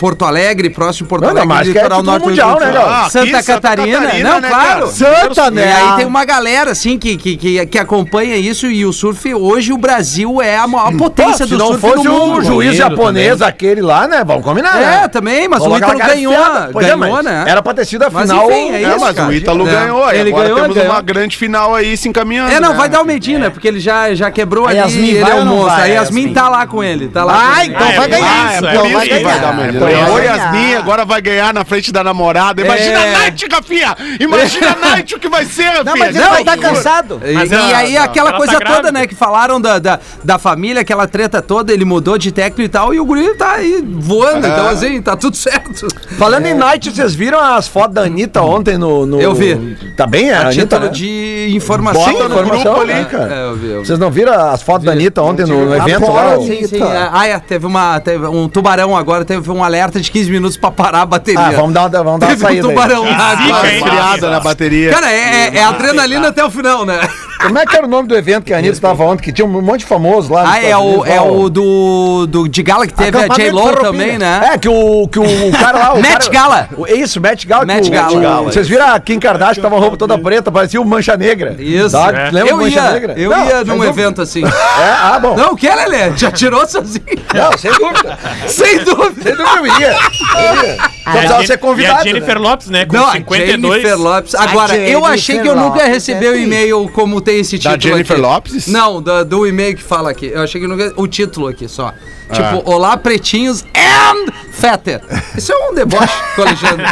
[0.00, 2.82] Porto Alegre, próximo Porto Não, não, Alegre, que é título mundial, né, Léo?
[3.08, 4.86] Santa, Aqui, Santa Catarina, Catarina, não, né, claro.
[4.88, 5.72] Santa, E né?
[5.72, 9.34] aí tem uma galera, assim, que, que, que, que acompanha acompanha isso e o surf,
[9.34, 12.26] hoje o Brasil é a maior Pô, potência se do não surf fosse no o
[12.28, 12.44] mundo.
[12.44, 13.48] juiz japonês, também.
[13.48, 14.24] aquele lá, né?
[14.24, 15.08] Vamos combinar, É, né?
[15.08, 17.44] também, mas o Ítalo ganhou, é, ganhou, mas né?
[17.46, 18.50] Era pra ter sido a Mas final.
[18.50, 19.28] enfim, é É, isso, mas cara.
[19.28, 19.70] o Ítalo É.
[19.70, 20.10] ganhou.
[20.12, 20.92] Ele agora ganhou, temos ganhou.
[20.92, 22.52] uma grande final aí se encaminhando.
[22.52, 22.76] É, não, né?
[22.76, 23.50] vai dar o medinho, né?
[23.50, 25.82] Porque ele já, já quebrou A ali Yasmin ele é o não monstro.
[25.82, 27.08] A Yasmin tá lá com ele.
[27.08, 28.46] Tá lá Ah, então vai ganhar.
[28.48, 29.22] ah, é então por vai isso que ganhar.
[29.22, 30.36] Vai dar o ganhar.
[30.36, 32.62] Yasmin agora vai ganhar na frente da namorada.
[32.62, 33.14] Imagina É.
[33.14, 33.96] a Night, Rafinha!
[34.20, 35.84] Imagina a Night o que vai ser, Rafinha!
[35.84, 37.20] Não, mas ele Não, vai estar e- cansado.
[37.24, 38.92] E, e ela- aí aquela ela coisa tá toda, grávida.
[38.92, 39.06] né?
[39.06, 42.92] Que falaram da, da, da família, aquela treta toda, ele mudou de técnico e tal,
[42.94, 44.46] e o guri tá aí voando.
[44.46, 45.86] Então, assim, tá tudo certo.
[46.18, 49.04] Falando em Night, vocês viram as fotos da Anitta ontem no.
[49.06, 49.76] no- Eu vi.
[49.96, 50.34] Tá bem, é?
[50.34, 50.88] A A Anitta, título né?
[50.90, 52.02] de informação.
[52.04, 53.34] Bota no informação grupo ali, né, cara.
[53.34, 53.86] É, eu vi, eu vi.
[53.86, 56.32] Vocês não viram as fotos da Anitta ontem no, no evento lá?
[56.32, 56.66] Apoia, o- sim.
[56.66, 56.80] Sim.
[57.12, 60.70] Ah, é, teve, uma, teve um tubarão agora, teve um alerta de 15 minutos pra
[60.70, 61.40] parar a bateria.
[61.40, 62.68] Ah, vamos dar, uma- vamos dar uma Teve um saída.
[62.68, 62.74] aí.
[62.74, 63.30] tubarão lá.
[63.32, 63.68] Agora.
[63.72, 63.76] hein?
[63.78, 64.90] esfriada na bateria.
[64.90, 65.16] Cara, é,
[65.54, 66.98] é- é adrenalina até o final, né?
[67.42, 69.22] Como é que era o nome do evento que a Anitta estava ontem?
[69.22, 70.44] Que tinha um monte de famosos lá.
[70.46, 74.50] Ah, é o, é o do, do de Gala que teve a J-Lo também, né?
[74.54, 75.24] É, que o, que o,
[75.58, 75.94] cara lá.
[75.94, 76.68] O cara- Gala.
[76.76, 77.64] o- Isso, Met Gala.
[77.64, 78.40] o- Gala.
[78.42, 80.84] o- Vocês viram a Kim Kardashian que tava com a roupa toda preta, parecia o
[80.84, 81.56] Mancha Negra.
[81.58, 81.92] Isso.
[81.96, 82.10] Tá?
[82.10, 82.30] É.
[82.30, 83.14] Lembra Eu Mancha ia, Negra?
[83.16, 84.42] eu Não, ia num evento assim.
[84.76, 85.34] É, ah, bom.
[85.36, 86.12] Não, o que, Lelê?
[86.16, 87.04] Já tirou sozinho?
[87.34, 88.18] Não, sem dúvida.
[88.46, 89.22] Sem dúvida.
[89.22, 89.96] Sem dúvida eu iria.
[90.36, 90.78] Eu iria.
[91.06, 91.98] Só E a precisava Jen- ser convidado.
[91.98, 92.48] E a Jennifer né?
[92.48, 92.84] Lopes, né?
[92.84, 93.72] Com Não, a 52.
[93.82, 94.34] Jennifer Lopes.
[94.34, 96.42] Agora, A eu achei que eu Jennifer nunca ia receber é o sim.
[96.42, 98.22] e-mail como tem esse título Jennifer aqui.
[98.26, 98.66] Lopes?
[98.66, 100.26] Não, do, do e-mail que fala aqui.
[100.26, 100.92] Eu achei que nunca...
[100.96, 101.94] O título aqui só.
[102.28, 102.34] Ah.
[102.34, 105.00] Tipo, Olá, pretinhos and Fetter.
[105.36, 106.84] Isso é um deboche com o Alexandre.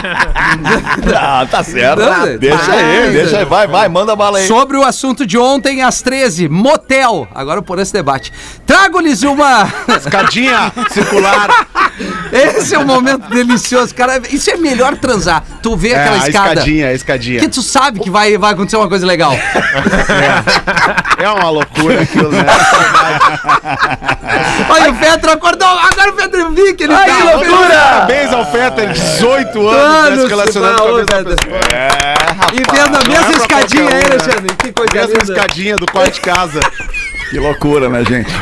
[1.16, 2.01] Ah, tá certo.
[2.01, 3.44] Não, deixa ah, aí, deixa aí.
[3.44, 4.47] Vai, vai, manda bala aí.
[4.47, 7.27] Sobre o assunto de ontem, às 13, motel.
[7.35, 8.33] Agora por esse debate.
[8.66, 9.66] Trago-lhes uma...
[9.97, 11.49] Escadinha circular.
[12.31, 14.20] Esse é um momento delicioso, cara.
[14.31, 15.42] Isso é melhor transar.
[15.62, 16.49] Tu vê É, aquela a escada.
[16.55, 17.40] escadinha, a escadinha.
[17.40, 19.33] Que tu sabe que vai, vai acontecer uma coisa legal.
[21.18, 22.44] É uma loucura aquilo, né?
[24.68, 25.68] Olha, o Petro acordou.
[25.68, 27.68] Agora o Petro vi que ele Ai, tá loucura!
[27.68, 31.37] Parabéns ao Fetter, 18 anos, né, Anos, se relacionando com a mesma Fetter.
[31.37, 31.60] pessoa.
[32.52, 34.04] E vendo a é mesma pra escadinha aí, né?
[34.10, 34.56] Alexandre.
[34.56, 35.32] Que coisa Mesma linda.
[35.32, 36.60] escadinha do quarto de casa.
[37.30, 38.32] Que loucura, né, gente?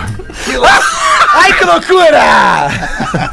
[1.34, 2.20] Ai, que loucura!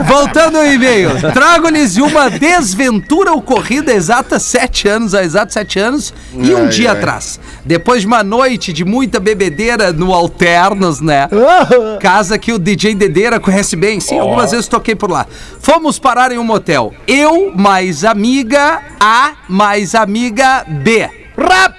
[0.05, 1.09] Voltando ao e-mail.
[1.33, 6.67] Trago-lhes uma desventura ocorrida há exatos sete anos, há exatos sete anos e um Ai,
[6.69, 6.97] dia ai.
[6.97, 7.39] atrás.
[7.65, 11.27] Depois de uma noite de muita bebedeira no Alternos, né?
[11.99, 15.25] Casa que o DJ Dedeira conhece bem, sim, algumas vezes toquei por lá.
[15.59, 16.93] Fomos parar em um motel.
[17.05, 21.18] Eu mais amiga A mais amiga B.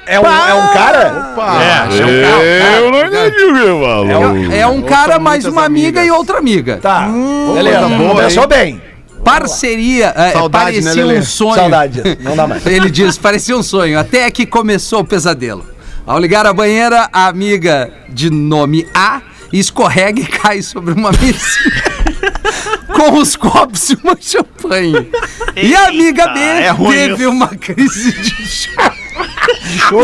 [0.07, 1.35] É um, é um cara?
[1.61, 2.43] É, é um carro.
[2.85, 4.53] Eu não entendi o que falou.
[4.53, 6.79] É um cara mais uma amiga e outra amiga.
[6.83, 7.09] Tá.
[7.55, 8.83] Beleza, coisa boa, começou bem.
[9.25, 11.19] Parceria, é, Saudade, né, parecia Lelê?
[11.21, 11.55] um sonho.
[11.55, 12.65] Saudade, não dá mais.
[12.67, 15.65] Ele diz, parecia um sonho, até que começou o pesadelo.
[16.07, 19.21] Ao ligar a banheira, a amiga de nome A
[19.53, 22.10] escorrega e cai sobre uma mesinha
[22.95, 25.11] com os copos e uma champanhe.
[25.57, 29.01] E a amiga B é teve uma crise de choro.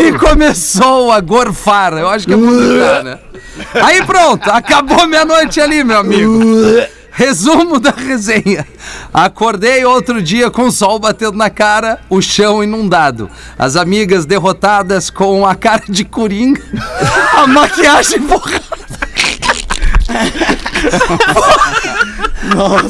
[0.05, 1.95] E começou a gorfar.
[1.95, 3.19] Eu acho que é vomitar, né?
[3.83, 6.41] Aí pronto, acabou minha noite ali, meu amigo.
[7.11, 8.67] Resumo da resenha.
[9.13, 13.31] Acordei outro dia com o sol batendo na cara, o chão inundado.
[13.59, 16.61] As amigas derrotadas com a cara de coringa,
[17.35, 18.61] a maquiagem borrada.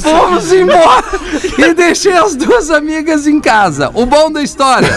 [0.01, 1.05] Fomos embora
[1.59, 3.91] e deixei as duas amigas em casa.
[3.95, 4.89] O bom da história: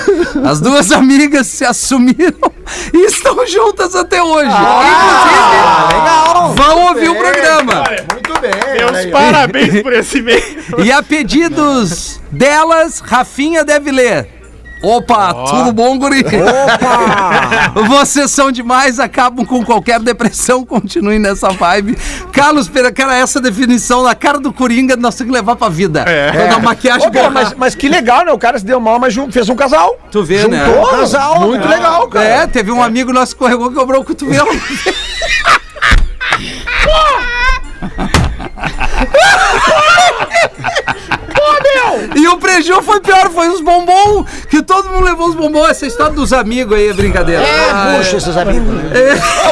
[0.46, 2.52] as duas amigas se assumiram
[2.94, 4.50] e estão juntas até hoje.
[4.50, 6.54] Inclusive, legal.
[6.56, 7.84] vão ouvir o programa.
[8.14, 8.52] Muito bem.
[8.74, 10.44] Meus parabéns por esse e-mail.
[10.84, 14.39] E a pedidos delas, Rafinha deve ler.
[14.82, 16.24] Opa, tudo bom, guri?
[16.26, 17.74] Opa!
[17.88, 21.98] Vocês são demais, acabam com qualquer depressão, continuem nessa vibe.
[22.32, 26.06] Carlos Pereira, cara, essa definição na cara do Coringa nós temos que levar pra vida.
[26.08, 26.32] É.
[26.32, 28.32] Quando a maquiagem Ô, cara, mas, mas que legal, né?
[28.32, 29.98] O cara se deu mal, mas fez um casal.
[30.12, 30.66] Tu vê, né?
[30.66, 31.42] Juntou, casal.
[31.42, 32.26] Muito legal, cara.
[32.26, 34.50] É, teve um amigo nosso que escorregou e quebrou o cotovelo.
[42.16, 45.70] E o prejuízo foi pior, foi os bombons, que todo mundo levou os bombons.
[45.70, 47.42] Essa história dos amigos aí é brincadeira.
[47.44, 48.68] Ah, É, puxa, esses amigos.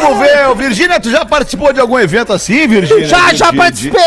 [0.01, 3.05] Vamos ver, Virgínia, tu já participou de algum evento assim, Virgínia?
[3.07, 4.01] Já, já de- participei.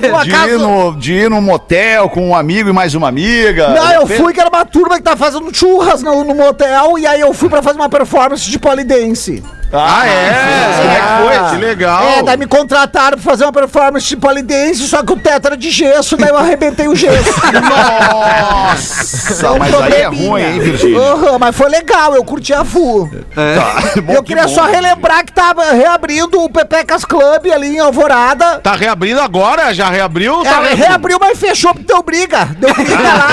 [0.00, 0.50] De, Uma de casa.
[0.50, 3.68] ir no, de ir num motel com um amigo e mais uma amiga.
[3.68, 6.98] Não, eu Fe- fui que era uma turma que tá fazendo churras no, no motel
[6.98, 9.42] e aí eu fui pra fazer uma performance de polidense.
[9.70, 10.78] Ah, é?
[10.78, 10.90] Como
[11.30, 11.50] é que foi?
[11.58, 12.02] Que legal.
[12.02, 15.56] É, daí me contrataram pra fazer uma performance de polidense, só que o teto era
[15.58, 17.34] de gesso, daí eu arrebentei o gesso.
[17.52, 21.00] Nossa, mas aí é ruim, hein, Virgínia?
[21.00, 23.08] Aham, mas foi legal, eu curti a FU.
[23.34, 24.54] Tá, bom, eu que queria bom.
[24.54, 28.58] só relembrar que tava reabrindo o Pepecas Club ali em Alvorada.
[28.58, 29.72] Tá reabrindo agora?
[29.74, 30.34] Já reabriu?
[30.34, 32.48] ou É, Tá reabriu, mas fechou porque deu briga.
[32.58, 33.28] Deu briga lá.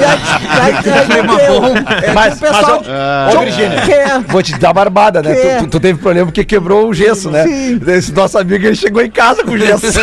[0.00, 0.18] e aí,
[0.60, 0.84] aí, aí.
[2.04, 2.82] É, Mas- o pessoal.
[3.26, 5.34] mas, ô, Virgínia, que- Vou te dar barbada, né?
[5.34, 5.42] Que?
[5.42, 7.44] Tu, tu- tu teve problema porque quebrou o gesso, né?
[7.44, 7.80] Sim.
[7.86, 9.86] Esse nosso amigo, ele chegou em casa com gesso.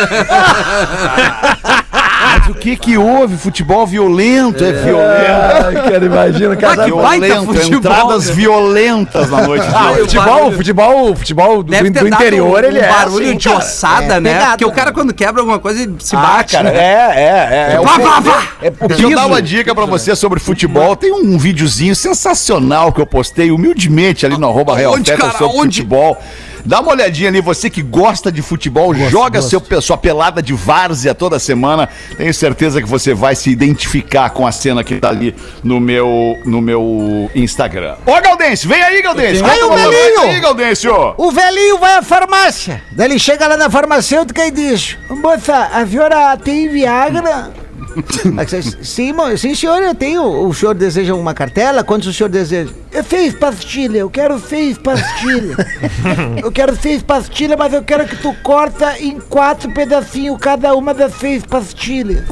[2.38, 3.36] Mas o que que houve?
[3.36, 5.64] Futebol violento, é, violento.
[5.66, 6.84] Ai, cara, imagina, cara.
[6.84, 8.32] que baita Violento, futebol, entradas né?
[8.34, 10.00] violentas na noite de Ah, hoje.
[10.00, 13.58] futebol, futebol, futebol do, do interior, um, ele é barulho assim, de cara.
[13.58, 14.32] ossada, É, né?
[14.32, 14.50] pegada.
[14.52, 16.78] Porque o cara quando quebra alguma coisa ele se Ah, bate, cara, né?
[16.78, 17.74] é, é, é.
[17.74, 18.42] é Vá, vá, vá.
[18.62, 20.96] É o Deixa eu dar uma dica pra você sobre futebol.
[20.96, 25.32] Tem um videozinho sensacional que eu postei humildemente ali no arroba Real Onde, cara?
[25.38, 25.78] sobre Onde?
[25.78, 26.18] futebol.
[26.64, 31.14] Dá uma olhadinha ali, você que gosta de futebol, joga Seu, sua pelada de várzea
[31.14, 31.88] toda semana.
[32.16, 36.38] Tenho certeza que você vai se identificar com a cena que tá ali no meu,
[36.44, 37.96] no meu Instagram.
[38.06, 39.44] Ô, Gaudêncio, vem aí, Gaudêncio.
[39.44, 40.20] Aí, o velhinho.
[40.22, 41.14] Aí, Gaudêncio.
[41.18, 42.82] O velhinho vai à farmácia.
[42.92, 47.63] Daí ele chega lá na farmacêutica e diz: Moça, a senhora tem Viagra?
[48.44, 50.22] Você, sim, sim, senhor, eu tenho.
[50.46, 51.84] O senhor deseja uma cartela?
[51.84, 52.72] Quantos o senhor deseja?
[53.08, 55.56] Seis pastilhas, eu quero seis pastilhas.
[56.42, 60.92] eu quero seis pastilhas, mas eu quero que tu corta em quatro pedacinhos cada uma
[60.92, 62.24] das seis pastilhas.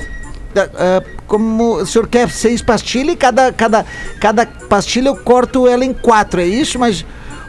[0.54, 3.86] Ah, como o senhor quer seis pastilhas e cada, cada,
[4.20, 6.78] cada pastilha eu corto ela em quatro, é isso?
[6.78, 7.04] Mas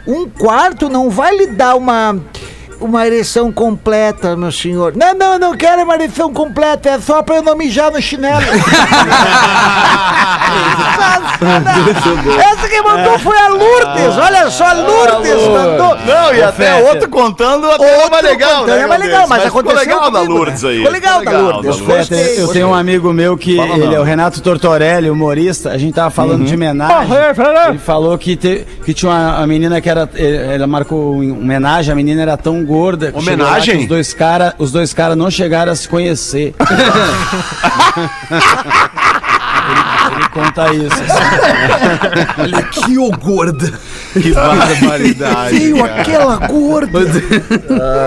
[0.08, 2.18] um quarto não vai lhe dar uma,
[2.84, 4.94] uma ereção completa, meu senhor.
[4.96, 8.02] Não, não, eu não quero uma ereção completa, é só pra eu não mijar no
[8.02, 8.42] chinelo.
[11.44, 15.98] Essa que mandou foi a Lourdes, olha só, a Lourdes mandou.
[16.06, 18.82] Não, e até outro contando até Outro é mais legal, contando, né?
[18.82, 20.70] é mais legal, mas ficou aconteceu legal da comigo, Lourdes né?
[20.70, 20.78] aí.
[20.78, 21.78] Ficou legal da Lourdes.
[21.78, 23.94] da Gostei, Eu tenho- eu tenho um amigo meu que Fala ele não.
[23.94, 25.72] é o Renato Tortorelli, humorista.
[25.72, 27.08] A gente tava falando de homenagem.
[27.70, 30.10] Ele falou que, te- que tinha uma a menina que era.
[30.16, 33.12] Ela marcou uma homenagem, a menina era tão gorda.
[33.14, 33.82] lá Homenagem?
[33.82, 33.88] que Os
[34.72, 36.56] dois caras cara não chegaram a se conhecer.
[40.12, 40.94] ele, conta isso.
[40.94, 42.42] assim.
[42.42, 43.74] Olha que ô gorda.
[44.14, 45.58] Que barbaridade.
[45.58, 47.00] Veio aquela gorda.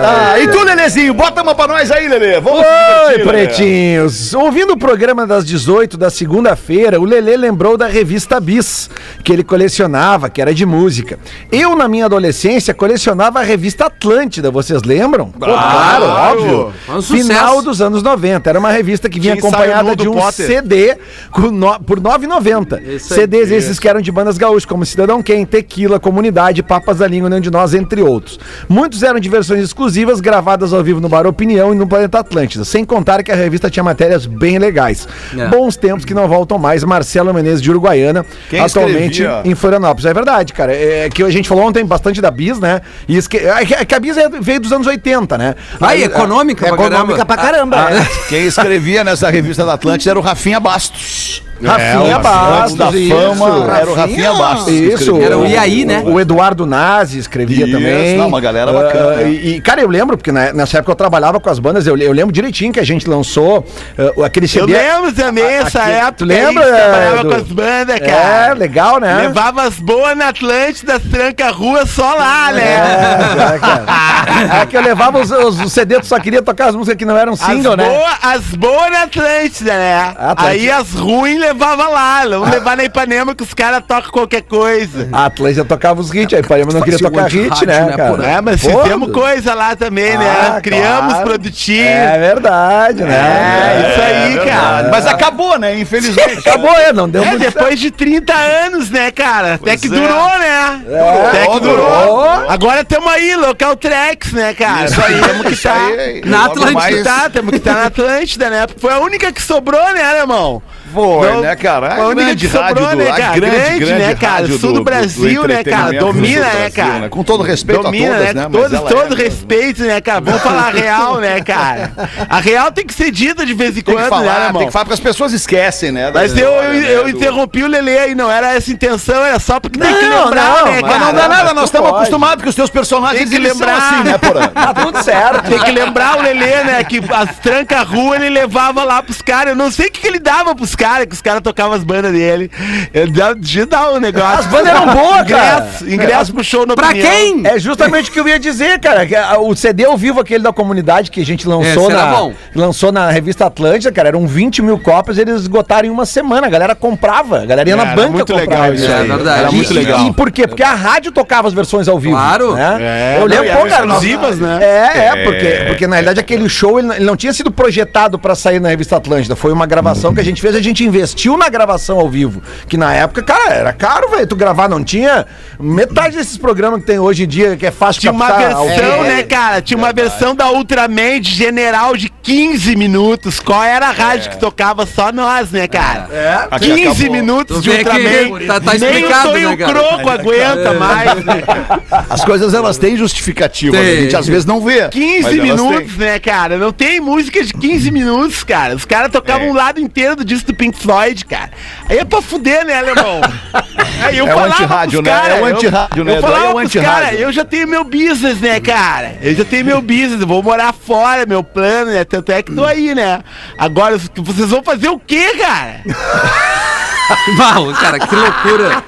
[0.05, 2.39] Ah, e tu, Lelezinho, bota uma pra nós aí, Lele.
[2.39, 3.45] Vamos se Oi, divertir, Lelê.
[3.45, 4.33] pretinhos!
[4.33, 8.89] Ouvindo o programa das 18 da segunda-feira, o Lelê lembrou da revista Bis,
[9.23, 11.19] que ele colecionava, que era de música.
[11.51, 15.29] Eu, na minha adolescência, colecionava a revista Atlântida, vocês lembram?
[15.31, 16.73] Pô, claro, óbvio.
[16.89, 17.01] Um.
[17.01, 18.49] Final dos anos 90.
[18.49, 20.47] Era uma revista que vinha ensaio acompanhada de um Potter.
[20.47, 20.97] CD
[21.31, 22.81] com no- por R$ 9,90.
[22.95, 23.21] Isso aí.
[23.21, 27.29] CDs esses que eram de bandas gaúchas, como Cidadão Quem, Tequila, Comunidade, Papas da Língua,
[27.29, 28.37] Nenhum de Nós, entre outros.
[28.67, 32.65] Muitos eram de versões exclusivas, gravadas ao vivo no Bar Opinião e no Planeta Atlântida,
[32.65, 35.07] sem contar que a revista tinha matérias bem legais.
[35.37, 35.47] É.
[35.47, 36.83] Bons tempos que não voltam mais.
[36.83, 39.41] Marcelo Menezes de Uruguaiana, Quem atualmente escrevia?
[39.49, 40.05] em Florianópolis.
[40.05, 40.73] É verdade, cara.
[40.75, 42.81] É que a gente falou ontem bastante da Bis, né?
[43.07, 45.55] E isso que, é que- é a Bis é- veio dos anos 80, né?
[45.79, 47.87] Aí, econômica pra Econômica pra caramba.
[47.87, 48.05] Ah, é.
[48.27, 51.43] Quem escrevia nessa revista da Atlântida era o Rafinha Bastos.
[51.61, 53.15] Rafinha Antes Bastos, da isso.
[53.15, 54.73] fama, era o Rafinha Bastos.
[54.73, 55.21] Isso.
[55.21, 56.03] Era o Iaí, né?
[56.05, 58.17] O Eduardo Nazi escrevia Isso, também.
[58.17, 59.29] não, uma galera bacana, né?
[59.31, 62.11] e, cara, eu lembro, porque na- nessa época eu trabalhava com as bandas, eu, eu
[62.11, 63.65] lembro direitinho que a gente lançou
[63.97, 64.73] ah, aquele CD.
[65.15, 66.11] também essa aqui- época.
[66.13, 67.29] tu lembra, aí, trabalhava Edu?
[67.29, 68.53] com as bandas, É, cara.
[68.53, 69.17] legal, né?
[69.23, 73.55] Levava as boas na Atlântida, tranca rua só lá, É, né?
[73.55, 74.61] é, cara.
[74.61, 77.05] É que eu levava os, os, os CD, tu só queria tocar as músicas que
[77.05, 77.85] não eram single, as né?
[77.89, 79.95] boas as boa na Atlântida, né?
[80.17, 80.47] Atlântida.
[80.49, 82.25] Aí as ruins levava lá.
[82.25, 85.07] Não levar na Ipanema que os caras tocam qualquer coisa.
[85.11, 88.25] A Atlântida tocava os hits, aí Ipanema não queria tocar hit, né, né, cara?
[88.27, 90.29] É, mas Pô, fizemos coisa lá também, né?
[90.55, 91.33] Ah, Criamos, claro.
[91.77, 93.15] É verdade, né?
[93.17, 94.49] É, isso aí, verdade.
[94.49, 94.89] cara.
[94.89, 95.79] Mas acabou, né?
[95.79, 96.37] Infelizmente.
[96.47, 99.55] Acabou, é, não deu É, muito depois de 30 anos, né, cara?
[99.55, 99.89] Até Pois que é.
[99.89, 100.81] durou, né?
[100.89, 101.75] É, Até que durou.
[101.77, 102.49] durou.
[102.49, 104.85] Agora tamo aí, local Trex, né, cara?
[104.85, 105.75] Isso aí, temos que estar.
[105.75, 106.21] aí.
[106.25, 106.71] Na Atlântida.
[106.73, 108.65] mais- Tá, temos que estar na Atlântida, né?
[108.67, 110.61] Porque foi a única que sobrou, né, alemão?
[110.97, 111.95] Foi, Não, né, cara?
[111.95, 113.35] a única que sobrou, né, cara?
[113.39, 114.33] Grande, né, cara?
[114.37, 115.91] rádio Sul do Brasil, né, cara?
[115.93, 116.99] do Domina, do né, Brasil, cara?
[116.99, 117.09] né?
[117.09, 118.41] Com todo respeito Domina, a todas, né?
[118.41, 118.49] né?
[118.51, 120.21] Todo, todo é- respeito, né, cara?
[120.21, 121.91] Vamos falar a real, né, cara?
[122.29, 124.59] A real tem que ser dita de vez em Tem quando, que né, falar, alemão?
[124.59, 126.11] tem que falar, porque as pessoas esquecem, né?
[126.13, 129.39] Mas eu, eu, né, eu do- interrompi o Lele aí, não era essa intenção, era
[129.39, 130.99] só porque tem que lembrar, não, né, cara?
[130.99, 133.77] Não dá nada, nós estamos acostumados que os teus personagens Tem que são lembrar.
[133.77, 134.47] assim, né, Porã?
[134.67, 135.49] Tá tudo certo.
[135.49, 136.83] Tem que lembrar o Lelê, né?
[136.83, 139.49] Que as tranca-rua ele levava lá pros caras.
[139.51, 141.83] Eu não sei o que ele dava pros caras, cara que os caras tocavam as
[141.83, 142.49] bandas dele.
[142.93, 144.39] Eu De dar um negócio.
[144.39, 145.57] As bandas eram boas, cara.
[145.57, 147.45] Ingresso, ingresso pro show no Pra quem?
[147.45, 149.05] É justamente o que eu ia dizer, cara.
[149.41, 152.33] O CD ao vivo, aquele da comunidade que a gente lançou, Esse na, bom.
[152.55, 156.47] lançou na revista Atlântida, cara, eram 20 mil cópias, eles esgotaram em uma semana.
[156.47, 159.03] A galera comprava, a galera ia É, na era banca muito comprar legal isso É
[159.03, 159.39] verdade.
[159.39, 159.99] Era muito E- legal.
[160.07, 160.47] E por quê?
[160.47, 162.15] Porque a rádio tocava as versões ao vivo.
[162.15, 162.53] Claro.
[162.55, 162.77] Né?
[162.79, 163.85] É, eu não, lembro, e pô, cara.
[163.85, 164.59] nós- exclusivas, né?
[164.61, 168.35] É, é, porque, porque na realidade aquele show ele, ele não tinha sido projetado pra
[168.35, 169.35] sair na revista Atlântida.
[169.35, 172.41] Foi uma gravação que a gente fez, a gente investiu na gravação ao vivo.
[172.67, 174.27] Que na época, cara, era caro, velho.
[174.27, 175.25] Tu gravar não tinha
[175.59, 179.03] metade desses programas que tem hoje em dia, que é fácil Tinha uma versão, vivo.
[179.03, 179.61] né, cara?
[179.61, 183.39] Tinha uma versão da Ultraman de general de 15 minutos.
[183.39, 186.07] Qual era a rádio que tocava só nós, né, cara?
[186.11, 186.59] É.
[186.59, 188.45] 15 Tu minutos de Ultraman.
[188.47, 189.65] tá- tá Nem o Tonho né?
[189.65, 191.43] Croco aguenta mais, né?
[192.09, 193.97] As coisas elas têm justificativa, Tem.
[193.97, 194.87] a gente às vezes não vê.
[194.89, 196.57] 15 mas elas minutos, né, cara?
[196.57, 198.75] Não tem música de 15 minutos, cara.
[198.75, 199.49] Os caras tocavam É.
[199.51, 201.51] um lado inteiro do disco do Pink Floyd, cara.
[201.89, 203.21] Aí é pra fuder, né, alemão?
[204.03, 205.09] Aí eu É o falava pros né?
[205.11, 206.17] cara, É o eu- antirrádio, né?
[206.17, 207.03] Eu Daí é o antirrádio.
[207.05, 209.15] cara, eu já tenho meu business, né, cara?
[209.21, 212.03] Eu já tenho meu business, eu vou morar fora, meu plano, né?
[212.03, 213.21] Tanto é que tô aí, né?
[213.57, 215.81] Agora, vocês vão fazer o quê, cara?
[217.39, 218.83] Uau, cara, que loucura.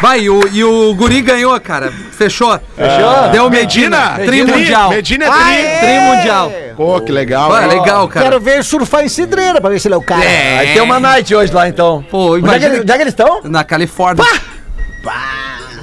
[0.00, 1.90] Vai, e o, e o Guri ganhou, cara.
[2.12, 2.58] Fechou.
[2.76, 3.30] Fechou.
[3.32, 4.12] Deu Medina.
[4.16, 4.56] Tri Medina.
[4.56, 4.90] mundial.
[4.90, 5.40] Medina é tri.
[5.40, 5.78] tri.
[5.80, 6.52] Tri mundial.
[6.76, 7.60] Pô, que legal.
[7.62, 7.68] Hein?
[7.68, 8.26] legal, cara.
[8.26, 10.24] Quero ver surfar em cidreira pra ver se ele é o cara.
[10.24, 10.56] É.
[10.56, 12.04] Vai ter uma night hoje lá, então.
[12.10, 12.82] Pô, Onde é que, imagina.
[12.82, 13.40] onde é que eles estão?
[13.44, 14.24] Na Califórnia.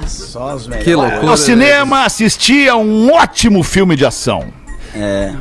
[0.06, 0.84] Só os melhores.
[0.84, 1.22] Que loucura.
[1.22, 4.46] No cinema assisti a um ótimo filme de ação.
[4.94, 5.32] É.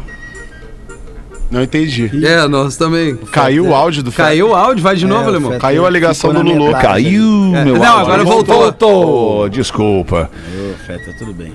[1.55, 2.11] Não entendi.
[2.21, 3.15] É, nós também.
[3.31, 5.51] Caiu o áudio do Caiu o áudio, vai de novo, o alemão.
[5.51, 6.73] Feta Caiu a ligação do Lulu.
[6.73, 7.23] Caiu,
[7.63, 8.55] meu Não, agora voltou.
[8.55, 9.47] Voltou.
[9.47, 10.29] Desculpa.
[10.53, 11.53] Ô, Feta, tudo bem.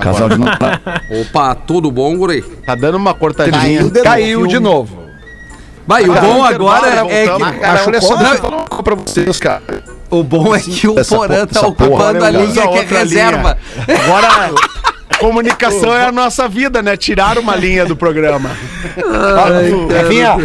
[0.00, 0.50] Casal de novo.
[1.22, 2.42] Opa, tudo bom, Guri?
[2.42, 3.60] Tá dando uma cortadinha.
[3.60, 4.48] Caiu de Caiu novo.
[4.48, 5.00] de novo.
[5.86, 7.42] Vai, o bom agora é, é que.
[7.86, 9.62] Olha só, eu pra vocês, cara.
[10.10, 13.56] o bom é que o Porã tá ocupando a é linha que é reserva.
[13.86, 14.50] Agora,
[15.20, 16.96] comunicação é a nossa vida, né?
[16.96, 18.50] Tirar uma linha do programa.
[19.96, 20.36] Rafinha,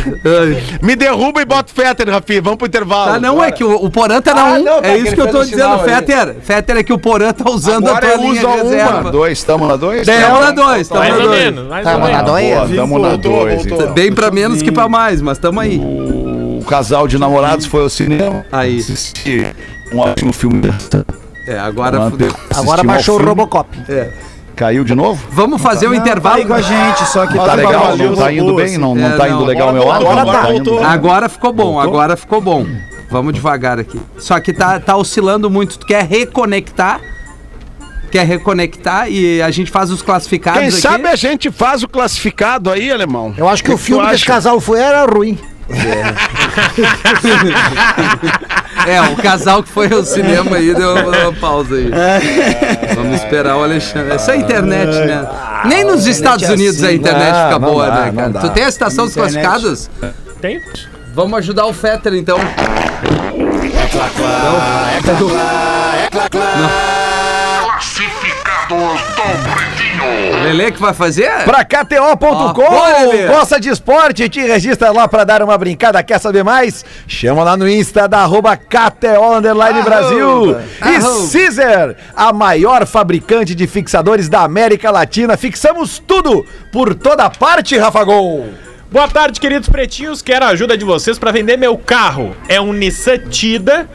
[0.82, 2.42] Me derruba e bota o Fetter, Rafinha.
[2.42, 3.14] Vamos pro intervalo.
[3.14, 4.64] Tá, não, é que o, o Porã tá na Ah, 1.
[4.64, 5.80] não, tá, é isso que eu tô dizendo.
[5.80, 6.36] Fetter.
[6.42, 9.12] Fetter é que o Porã tá usando Agora a tua linha de a uma, reserva.
[9.12, 10.06] dois, tamo na dois?
[10.06, 11.40] Tamo na 2, tamo Mais na ou 2.
[11.44, 12.22] menos, mais Tá, ou mas menos.
[12.26, 12.48] na dois?
[12.50, 13.56] Boa, tamo na Voltou, dois.
[13.56, 13.82] voltou.
[13.82, 13.94] então.
[13.94, 15.78] Bem pra menos que pra mais, mas tamo aí.
[15.80, 18.46] O casal de namorados foi ao cinema.
[18.52, 18.84] Aí.
[19.94, 20.62] Um ótimo filme.
[21.48, 22.32] É, agora Agora fudeu.
[22.56, 23.70] Agora baixou o Robocop.
[24.56, 25.22] Caiu de novo?
[25.32, 26.46] Vamos fazer o Tá aí intervalo.
[26.46, 27.98] com a gente, só que Tá tá legal?
[27.98, 28.78] Não tá indo bem?
[28.78, 29.46] Não, É, não tá indo não.
[29.46, 30.08] legal meu Agora áudio?
[30.08, 30.72] voltou, agora tá indo.
[30.72, 30.86] voltou.
[30.88, 32.66] Agora ficou bom, agora ficou bom.
[33.10, 34.00] Vamos devagar aqui.
[34.18, 35.78] Só que tá, tá oscilando muito.
[35.78, 37.00] Tu quer reconectar?
[38.12, 40.78] Quer reconectar e a gente faz os classificados Quem aqui?
[40.82, 43.34] sabe a gente faz o classificado aí, alemão?
[43.38, 44.26] Eu acho que, o tu filme que esse acha?
[44.34, 45.38] casal foi era ruim.
[48.88, 51.90] É, o casal que foi ao cinema aí deu uma pausa aí.
[52.94, 54.14] Vamos esperar o Alexandre.
[54.14, 55.28] Essa é a internet, né?
[55.66, 56.96] Nem nos Estados é Unidos a assim.
[56.98, 58.40] internet fica boa, né, cara?
[58.40, 59.90] Tu tem a estação dos classificados?
[60.40, 60.62] Tem?
[61.14, 62.38] Vamos ajudar o Fetter, então.
[70.44, 71.30] Lele que vai fazer?
[71.44, 71.66] Pra.
[71.66, 76.86] KTO.com, gosta de esporte, te registra lá pra dar uma brincada, quer saber mais?
[77.08, 80.58] Chama lá no Insta da arroba KTO Underline Brasil.
[80.60, 81.32] E.
[81.32, 85.36] Caesar, a maior fabricante de fixadores da América Latina.
[85.36, 88.48] Fixamos tudo por toda parte, Rafa Gol.
[88.92, 90.22] Boa tarde, queridos pretinhos.
[90.22, 92.36] Quero a ajuda de vocês para vender meu carro.
[92.48, 93.90] É um Nissan Tida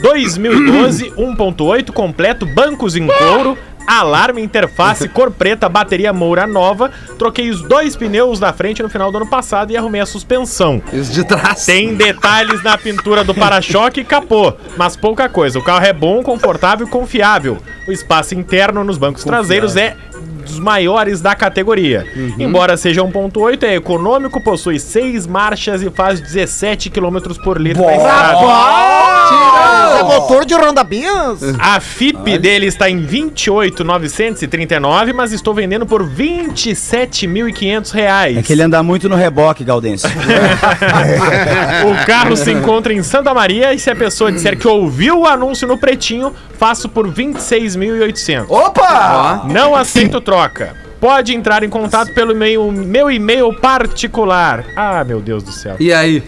[0.00, 6.90] 2012 1.8 completo, bancos em couro, alarme, interface, cor preta, bateria Moura nova.
[7.18, 10.82] Troquei os dois pneus da frente no final do ano passado e arrumei a suspensão.
[10.92, 11.64] Isso de trás.
[11.64, 15.58] Tem detalhes na pintura do para-choque e capô, mas pouca coisa.
[15.58, 17.58] O carro é bom, confortável e confiável.
[17.86, 19.96] O espaço interno nos bancos traseiros é
[20.42, 22.06] dos maiores da categoria.
[22.38, 27.96] Embora seja 1.8, é econômico, possui 6 marchas e faz 17 km por litro na
[27.96, 28.38] estrada.
[29.98, 31.40] É motor de Ronda Bias?
[31.58, 38.36] A FIP dele está em 28,939, mas estou vendendo por 27.500 reais.
[38.36, 40.10] É que ele anda muito no reboque, Gaudêncio.
[41.82, 45.26] O carro se encontra em Santa Maria e se a pessoa disser que ouviu o
[45.26, 46.32] anúncio no pretinho,
[46.62, 48.46] faço por 26.800.
[48.48, 49.42] Opa!
[49.50, 50.76] Não aceito troca.
[51.00, 54.64] Pode entrar em contato pelo e-mail, meu e-mail particular.
[54.76, 55.74] Ah, meu Deus do céu.
[55.80, 56.22] E aí?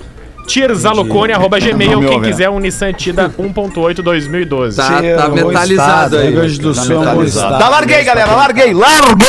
[2.01, 2.29] Me quem ouve.
[2.29, 4.77] quiser um Nissan Tida 1.8 2012.
[4.77, 6.29] Tá, tá metalizado aí.
[6.29, 7.59] Rio Grande do Sul é bom estado.
[7.59, 9.27] Tá, larguei, galera, larguei, larguei,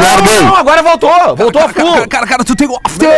[0.00, 0.40] larguei.
[0.42, 1.36] Não, agora voltou.
[1.36, 2.06] Voltou a full.
[2.08, 3.08] Cara, cara, tu tem o after!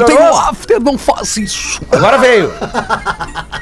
[0.00, 1.80] Tu tem o after, não faz isso!
[1.92, 2.52] Agora veio.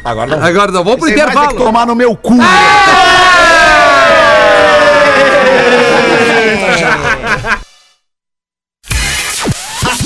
[0.03, 0.47] Agora não.
[0.47, 1.59] Agora não, vamos pro é intervalo.
[1.59, 2.37] tomar no meu cu.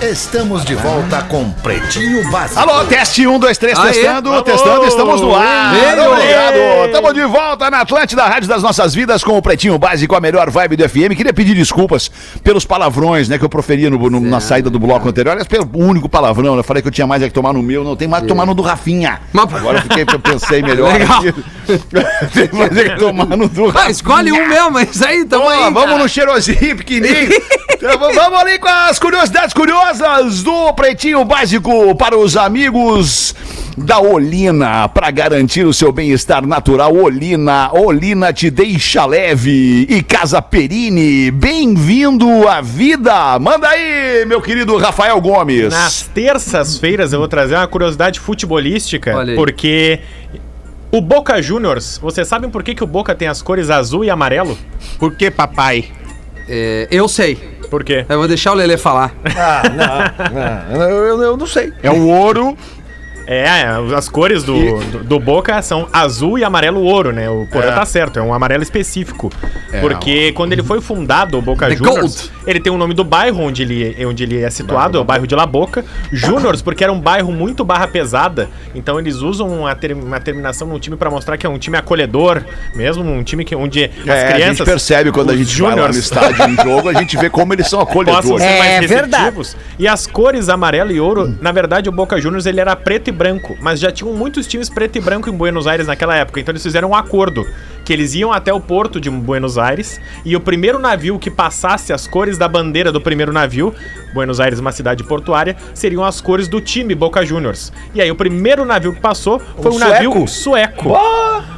[0.00, 2.60] Estamos de volta com Pretinho Básico.
[2.60, 3.92] Alô, teste 1, 2, 3, Aê.
[3.92, 4.42] testando, Alô.
[4.42, 5.74] testando, estamos no ar.
[5.74, 6.12] Veio.
[6.12, 6.86] Obrigado.
[6.86, 10.50] Estamos de volta na Atlântida, Rádio das Nossas Vidas, com o Pretinho Básico, a melhor
[10.50, 11.16] vibe do FM.
[11.16, 12.08] Queria pedir desculpas
[12.44, 15.32] pelos palavrões, né, que eu proferia no- no- na saída do bloco anterior.
[15.32, 16.62] Aliás, pelo único palavrão, né?
[16.62, 18.46] Falei que eu tinha mais é que tomar no meu, não tem mais que tomar
[18.46, 19.20] no do Rafinha.
[19.32, 20.92] Mas- Agora eu fiquei, eu pensei melhor.
[20.92, 21.22] Legal.
[22.32, 25.50] tem mais é que tomar no do Ah, escolhe um mesmo, isso aí, tamo Ó,
[25.50, 25.58] aí.
[25.72, 25.98] vamos cara.
[25.98, 27.30] no cheirosinho pequenininho.
[27.80, 33.34] Então, vamos ali com as curiosidades curiosas do Pretinho Básico para os amigos
[33.74, 34.86] da Olina.
[34.86, 37.70] Para garantir o seu bem-estar natural, Olina.
[37.72, 39.86] Olina te deixa leve.
[39.88, 43.38] E Casa Perini, bem-vindo à vida.
[43.38, 45.72] Manda aí, meu querido Rafael Gomes.
[45.72, 50.00] Nas terças-feiras eu vou trazer uma curiosidade futebolística, porque
[50.92, 54.10] o Boca Juniors, vocês sabem por que, que o Boca tem as cores azul e
[54.10, 54.58] amarelo?
[54.98, 55.86] Por que, papai?
[56.48, 57.36] É, eu sei.
[57.70, 58.06] Por quê?
[58.08, 59.12] Eu vou deixar o Lelê falar.
[60.72, 61.72] Eu, eu- eu não sei.
[61.82, 62.56] É o ouro.
[63.30, 63.62] É,
[63.94, 64.54] as cores do,
[64.84, 67.28] do, do Boca são azul e amarelo ouro, né?
[67.28, 69.30] O Porã tá certo, é um amarelo específico.
[69.82, 72.30] porque quando ele foi fundado, o Boca The Juniors, Gold.
[72.46, 75.26] ele tem o nome do bairro onde ele, onde ele é situado, é o bairro
[75.26, 75.84] de La Boca.
[76.10, 80.66] Juniors, porque era um bairro muito barra pesada, então eles usam uma, ter- uma terminação
[80.66, 82.42] no time pra mostrar que é um time acolhedor,
[82.74, 84.56] mesmo um time que, onde as É, a crianças...
[84.58, 87.28] gente percebe quando a gente vai lá no juniors- estádio em jogo, a gente vê
[87.28, 88.42] como eles são possam acolhedores.
[88.42, 89.36] ser É mais verdade.
[89.78, 93.17] E as cores amarelo e ouro, na verdade, o Boca Juniors ele era preto e
[93.18, 96.52] branco, mas já tinham muitos times preto e branco em Buenos Aires naquela época, então
[96.52, 97.44] eles fizeram um acordo
[97.84, 101.92] que eles iam até o porto de Buenos Aires e o primeiro navio que passasse
[101.92, 103.74] as cores da bandeira do primeiro navio,
[104.14, 107.72] Buenos Aires, uma cidade portuária, seriam as cores do time Boca Juniors.
[107.94, 110.92] E aí o primeiro navio que passou foi um, navio sueco.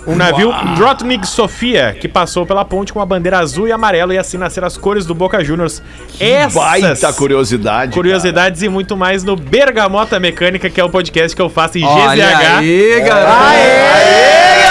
[0.07, 4.19] Um navio Drotnik Sofia, que passou pela ponte com a bandeira azul e amarelo e
[4.19, 5.83] assim nasceram as cores do Boca Juniors.
[6.19, 7.93] Essas Baita curiosidade.
[7.93, 11.85] curiosidades e muito mais no Bergamota Mecânica, que é o podcast que eu faço em
[11.85, 12.59] Olha GZH.
[12.59, 13.55] aí, garoto.
[13.55, 14.70] É,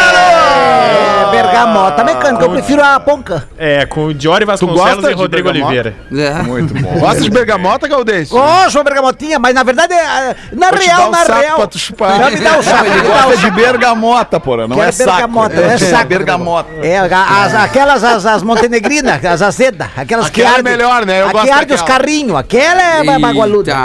[1.43, 3.47] bergamota mecânica, eu prefiro a ponca.
[3.57, 5.49] É, com o Diori Vasconcelos e Rodrigo?
[5.49, 5.95] Oliveira.
[6.11, 6.41] É.
[6.43, 6.99] Muito bom.
[6.99, 8.35] Gosta de bergamota, Galdêncio?
[8.37, 11.55] Gosto, bergamotinha, mas na verdade, é, na Vou te real, dar na saco real.
[11.57, 12.19] pra tu chupar.
[12.19, 14.91] Não, me dá o saco, me Ele gosta de bergamota, porra, não Que é, é
[14.91, 15.11] saco.
[15.11, 16.05] bergamota, é saco.
[16.07, 16.69] bergamota.
[16.83, 20.63] É, as, aquelas, as, as montenegrinas, as azedas, aquelas Aquela é que ardem.
[20.73, 21.21] melhor, né?
[21.21, 23.75] Eu a gosto que arde os carrinhos, aquela é bagualuda.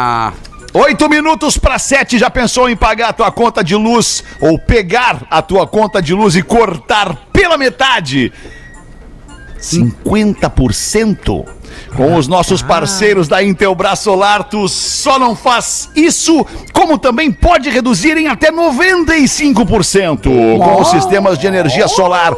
[0.76, 5.24] Oito minutos para sete, já pensou em pagar a tua conta de luz ou pegar
[5.30, 8.32] a tua conta de luz e cortar pela metade?
[9.60, 11.46] 50%?
[11.96, 17.70] Com os nossos parceiros da Intelbras Solar, tu só não faz isso, como também pode
[17.70, 20.22] reduzir em até 95%.
[20.58, 22.34] Com os sistemas de energia solar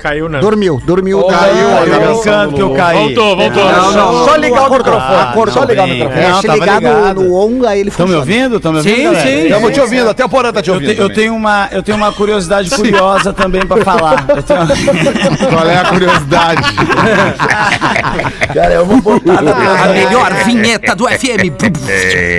[0.07, 0.39] Caiu, né?
[0.39, 1.25] Dormiu, dormiu.
[1.25, 2.97] Caiu, Tá tá brincando que eu caí.
[2.97, 3.65] Voltou, voltou.
[3.73, 5.03] Não, não, Só ligar o microfone.
[5.17, 5.55] Ah, Acordou.
[5.55, 6.21] só ligar o microfone.
[6.23, 7.23] É, Não, se ligar no, ligado.
[7.25, 8.57] no on, aí ele Estão me ouvindo?
[8.57, 9.27] Estão me ouvindo, Sim, galera?
[9.29, 9.43] sim.
[9.47, 10.95] Estamos te ouvindo, até o Porã tá te Eu, ouvindo.
[10.95, 14.25] te- eu tenho uma, eu tenho uma curiosidade curiosa também pra falar.
[14.29, 14.61] Eu tenho,
[15.51, 16.63] Qual é a curiosidade?
[18.55, 19.51] cara, eu vou botar na
[19.87, 21.51] A melhor vinheta do FM.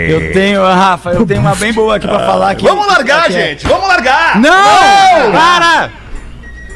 [0.10, 2.56] Eu tenho, Rafa, eu tenho uma bem boa aqui pra falar.
[2.56, 3.68] Que, Vamos largar, é- gente.
[3.68, 4.40] Vamos largar.
[4.40, 5.32] Não!
[5.32, 5.90] Para!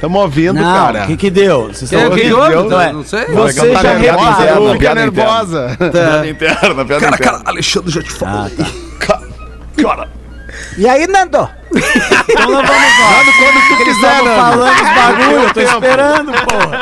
[0.01, 1.03] Tamo ouvindo, Não, cara.
[1.03, 1.67] o que que deu?
[1.67, 2.23] Vocês estão ouvindo?
[2.25, 2.55] que houve?
[2.65, 3.25] Então é, Não sei.
[3.25, 4.41] Você Tá já nervosa, reparou...
[4.41, 5.01] Piada Fica interna.
[5.01, 5.77] nervosa.
[5.77, 7.17] Piada interna, piada Cara, interna.
[7.17, 8.39] cara, Alexandre já te falou.
[8.45, 8.65] Ah, tá.
[9.83, 10.07] Cara,
[10.77, 11.49] E aí, Nando?
[11.73, 13.23] Então nós vamos lá.
[13.37, 14.35] Quando tu Eles quiser, Nando.
[14.35, 16.79] falando os bagulho, eu tô esperando, porra.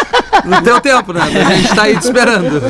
[0.44, 1.20] No teu tempo, né?
[1.22, 2.62] A gente tá aí te esperando.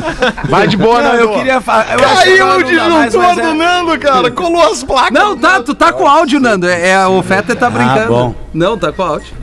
[0.49, 1.21] Vai de boa, Não, Nando.
[1.23, 1.85] eu queria falar...
[1.85, 4.31] Caiu o disjuntor do Nando, cara.
[4.31, 5.11] Colou as placas.
[5.13, 6.67] Não, tá, tu tá com áudio, Nando.
[6.67, 8.07] É, é, o Fetter tá brincando.
[8.09, 8.35] bom.
[8.53, 9.33] Não, tá com áudio.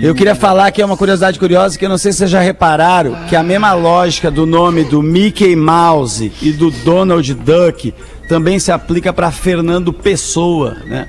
[0.00, 2.40] Eu queria falar que é uma curiosidade curiosa que eu não sei se vocês já
[2.40, 7.92] repararam que a mesma lógica do nome do Mickey Mouse e do Donald Duck
[8.28, 11.08] também se aplica para Fernando Pessoa, né?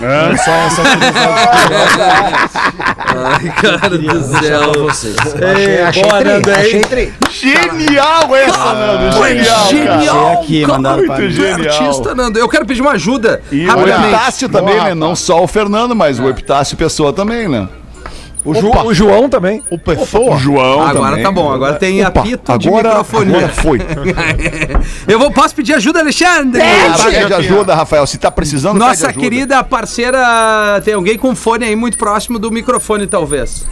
[0.00, 2.02] Não só curiosa,
[3.22, 4.72] Ai, cara do céu.
[4.84, 5.16] vocês.
[5.58, 7.12] Ei, Achei boa, tri, Nando, achei tri.
[7.30, 9.12] Genial essa, Nando.
[9.12, 9.96] Genial, cara.
[9.98, 11.74] Achei aqui, mandaram pra Muito é genial.
[11.82, 12.38] artista, Nando.
[12.38, 13.42] Eu quero pedir uma ajuda.
[13.52, 13.88] E o.
[13.88, 14.94] Epitácio também, né?
[14.94, 17.68] Não só o Fernando, mas o Epitácio Pessoa também, né?
[18.44, 19.62] O, Ju- o João também.
[19.70, 20.34] O pessoa.
[20.36, 21.22] O João Agora também.
[21.24, 23.36] tá bom, agora tem Opa, apito de agora, microfonia.
[23.36, 23.78] agora foi.
[25.06, 26.60] Eu vou, posso pedir ajuda, Alexandre?
[26.60, 28.06] Pede de ajuda, Rafael.
[28.06, 29.20] Se tá precisando, pede Nossa ajuda.
[29.22, 33.66] querida parceira, tem alguém com fone aí muito próximo do microfone, talvez.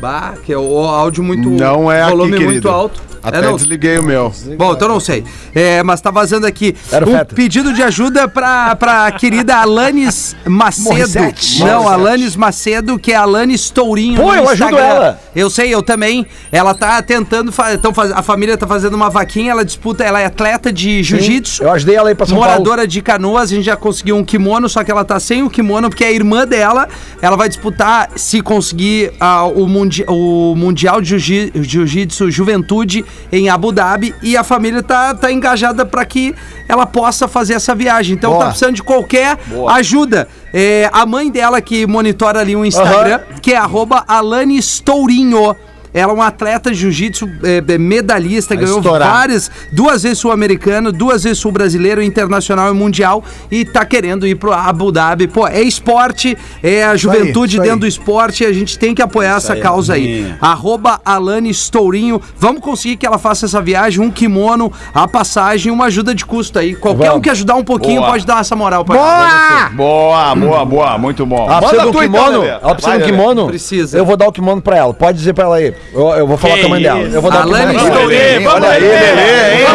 [0.00, 1.48] Bah, que é o áudio muito.
[1.48, 2.68] Não é aqui, volume muito querido.
[2.68, 3.02] alto.
[3.26, 3.56] Até é, não.
[3.56, 4.32] desliguei o meu.
[4.56, 5.24] Bom, então não sei.
[5.54, 6.74] É, mas tá vazando aqui.
[6.92, 7.34] Era um Fetter.
[7.34, 10.90] pedido de ajuda pra, pra querida Alanis Macedo.
[10.90, 11.64] Morissette.
[11.64, 14.20] Não, Alanis Macedo, que é Alanis Tourinho.
[14.20, 15.20] Pô, no eu ajudo ela.
[15.34, 16.26] Eu sei, eu também.
[16.52, 17.50] Ela tá tentando.
[17.50, 21.02] fa- Então, faz- a família tá fazendo uma vaquinha, ela disputa, ela é atleta de
[21.02, 21.62] jiu-jitsu.
[21.64, 22.50] Eu ajudei ela aí pra São Paulo.
[22.52, 25.50] Moradora de Canoas, a gente já conseguiu um kimono, só que ela tá sem o
[25.50, 26.88] kimono, porque a irmã dela,
[27.20, 33.48] ela vai disputar, se conseguir, ah, o, mundi o Mundial de Jiu- Jiu-Jitsu Juventude em
[33.48, 36.34] Abu Dhabi, e a família tá, tá engajada para que
[36.68, 38.14] ela possa fazer essa viagem.
[38.14, 39.38] Então tá precisando de qualquer
[39.68, 40.28] ajuda.
[40.52, 45.56] É, a mãe dela que monitora ali o Instagram, que é arroba Alane Stourinho.
[45.96, 49.10] Ela é uma atleta de jiu-jitsu é, é, medalhista, ganhou estourar.
[49.10, 54.52] várias, duas vezes sul-americano, duas vezes sul-brasileiro, internacional e mundial, e tá querendo ir pro
[54.52, 55.26] Abu Dhabi.
[55.26, 57.68] Pô, é esporte, é a juventude isso aí.
[57.68, 60.22] dentro do esporte, e a gente tem que apoiar essa aí, causa aí.
[60.22, 60.38] minha.
[60.38, 65.86] Arroba Alane Stourinho, vamos conseguir que ela faça essa viagem, um kimono, a passagem, uma
[65.86, 66.74] ajuda de custo aí.
[66.74, 67.18] Qualquer Vamos.
[67.18, 68.12] um que ajudar um pouquinho Boa.
[68.12, 69.70] pode dar essa moral pra Boa!
[69.70, 70.98] Boa, boa, boa.
[70.98, 71.46] Muito bom.
[71.46, 72.40] Um tu, então, kimono.
[72.40, 72.48] Lelê.
[72.48, 73.18] ela precisa Vai, de um Lelê.
[73.18, 73.46] kimono.
[73.46, 73.98] Precisa.
[73.98, 74.92] Eu vou dar o kimono pra ela.
[74.94, 75.74] Pode dizer pra ela aí.
[75.92, 77.00] Eu, eu vou falar Que com a mãe dela.
[77.00, 77.94] Eu vou dar Alane pra ela.
[77.94, 78.50] Stourinho.
[78.50, 79.66] Olha aí, Lelê, hein?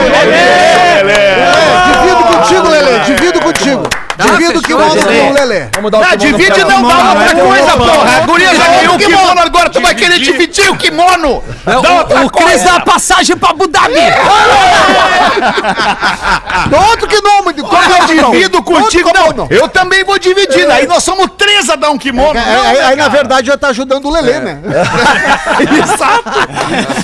[1.91, 2.99] Divido contigo, Lelê.
[2.99, 3.83] Divido contigo.
[4.17, 5.67] Divido o kimono com o Lelê.
[5.75, 8.17] Vamos dar o Não, kimono divide não, dá outra coisa, porra.
[8.17, 10.71] A guria já ganhou o kimono, agora tu vai querer Dividir.
[10.71, 11.43] o kimono.
[11.65, 12.65] Não, Dá outra o, o Cris coisa.
[12.65, 13.95] dá passagem pra Abu Dhabi!
[16.89, 19.27] Outro que não, muito Eu divido contigo, não.
[19.29, 19.47] kimono.
[19.49, 20.69] Eu também vou dividir.
[20.69, 22.37] Aí nós somos três a dar um kimono.
[22.37, 24.59] É, Aí, né, na verdade, já tá ajudando o Lelê, né?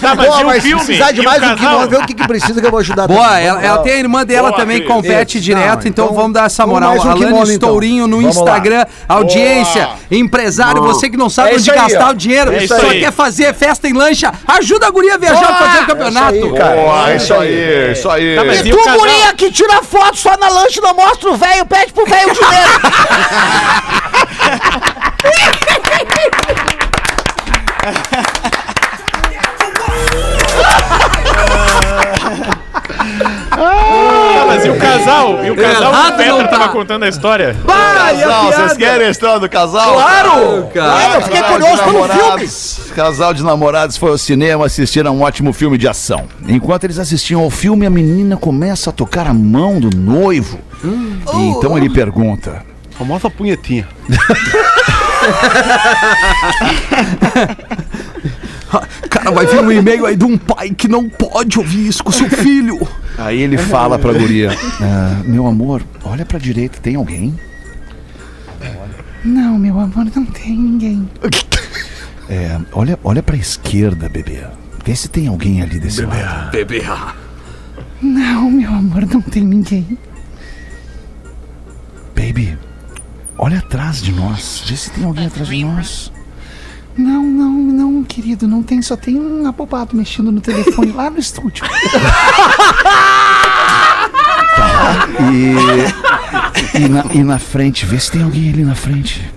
[0.02, 0.86] Tá, mas mas se filme?
[0.86, 3.08] precisar de o mais um kimono, vê o que, precisa que eu vou ajudar.
[3.08, 6.97] Boa, ela, tem a irmã dela também, compete direto, então, então, vamos dar essa moral.
[6.98, 7.70] Mais um Alane kimono, então.
[7.70, 8.42] Stourinho no Vamos lá.
[8.42, 12.12] Instagram, audiência, empresário, você que não sabe É onde aí, gastar ó.
[12.12, 13.00] o dinheiro, É só aí.
[13.00, 16.36] quer fazer festa em lancha, ajuda a guria a viajar pra fazer o campeonato.
[16.36, 16.76] isso aí, cara.
[16.76, 18.36] Boa, isso aí, isso aí.
[18.36, 19.00] Tá, mas E o tu, casal?
[19.00, 22.34] guria, que tira foto só na lanche, não mostra o velho, pede pro velho o
[22.34, 22.68] dinheiro.
[33.50, 34.07] Tá,
[34.58, 35.46] mas e o casal?
[35.46, 36.48] E o casal Errado não Petra tá.
[36.48, 37.56] tava contando a história?
[37.66, 39.94] Casal, vocês querem a história do casal?
[39.94, 41.16] Claro, cara.
[41.16, 42.80] eu fiquei Casal de curioso pelo namorados.
[42.96, 46.26] Casal de namorados foi ao cinema assistir a um ótimo filme de ação.
[46.48, 50.60] Enquanto eles assistiam ao filme, a menina começa a tocar a mão do noivo.
[50.84, 52.64] E então ele pergunta:
[52.98, 53.88] Famosa punhetinha.
[59.10, 62.12] Cara, vai vir um e-mail aí de um pai que não pode ouvir isso com
[62.12, 62.88] seu filho.
[63.18, 64.52] Aí ele fala pra guria:
[64.82, 67.34] "Ah, Meu amor, olha pra direita, tem alguém?
[69.26, 71.10] Não, meu amor, não tem ninguém.
[72.30, 74.44] É, olha, olha pra esquerda, bebê.
[74.86, 76.52] Vê se tem alguém ali desse lado.
[76.52, 76.82] Bebê.
[78.02, 79.98] Não, meu amor, não tem ninguém.
[82.16, 82.58] Baby,
[83.38, 84.64] olha atrás de nós.
[84.68, 86.12] Vê se tem alguém atrás de nós.
[86.98, 91.20] Não, não, não, querido, não tem, só tem um abobado mexendo no telefone lá no
[91.20, 91.66] estúdio.
[94.56, 99.30] Tá, e, e, na, e na frente, vê se tem alguém ali na frente.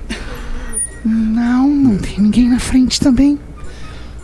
[1.04, 3.38] Não, não tem ninguém na frente também.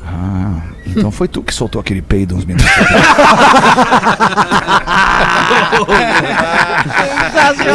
[0.07, 3.07] Ah, então foi tu que soltou aquele peido uns minutos atrás.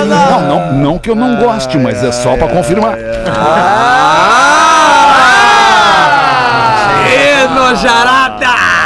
[0.07, 2.95] Não, não, não que eu não goste, mas é só pra confirmar.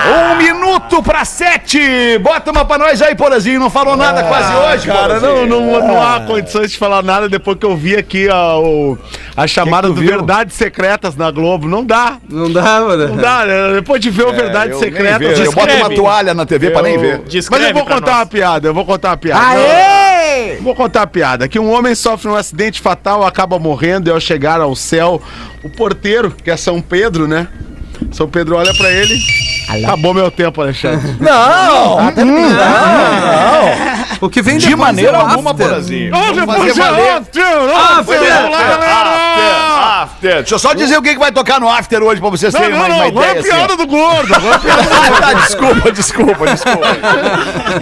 [0.07, 2.17] Um minuto pra sete!
[2.19, 3.59] Bota uma pra nós aí, Porazinho.
[3.59, 5.47] Não falou nada quase hoje, Cara, não, Porazinho.
[5.47, 8.97] não, não há condições de falar nada depois que eu vi aqui a, o-
[9.35, 10.09] a chamada tu do viu?
[10.11, 11.67] Verdades Secretas na Globo.
[11.67, 12.17] Não dá.
[12.29, 13.07] Não dá, mano.
[13.09, 13.73] Não dá, né?
[13.75, 15.39] Depois de ver o Verdades É, eu nem Secretas.
[15.39, 17.19] Eu boto uma toalha na TV pra nem ver.
[17.23, 18.19] Mas Descreve eu vou contar nós.
[18.19, 19.45] uma piada, eu vou contar uma piada.
[19.47, 20.57] Aê!
[20.61, 21.47] Vou contar a piada.
[21.47, 25.21] Que um homem sofre um acidente fatal, acaba morrendo e ao chegar ao céu,
[25.63, 27.47] o porteiro, que é São Pedro, né?
[28.11, 29.17] São Pedro olha pra ele.
[29.83, 31.15] Acabou meu tempo, Alexandre.
[31.19, 31.97] Não!
[34.21, 35.67] O que vem De depois maneira é o alguma, after.
[35.67, 36.15] Porazinho.
[36.15, 37.11] Ô, Vamos depois fazer é valer.
[37.11, 40.35] after, After, after, After, after.
[40.35, 42.61] Deixa eu só dizer o que que vai tocar no after hoje pra vocês Não,
[42.61, 43.27] terem não, uma, não, uma é ideia.
[43.27, 43.55] a assim, ó.
[43.55, 44.33] piada do gordo.
[44.33, 46.87] É Ah, tá, desculpa, desculpa, desculpa.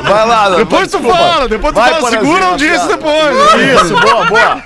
[0.03, 1.17] Vai lá, Depois tu desculpa.
[1.17, 3.35] fala, depois tu Vai, fala, segura um dia depois.
[3.83, 4.63] Isso, boa, boa.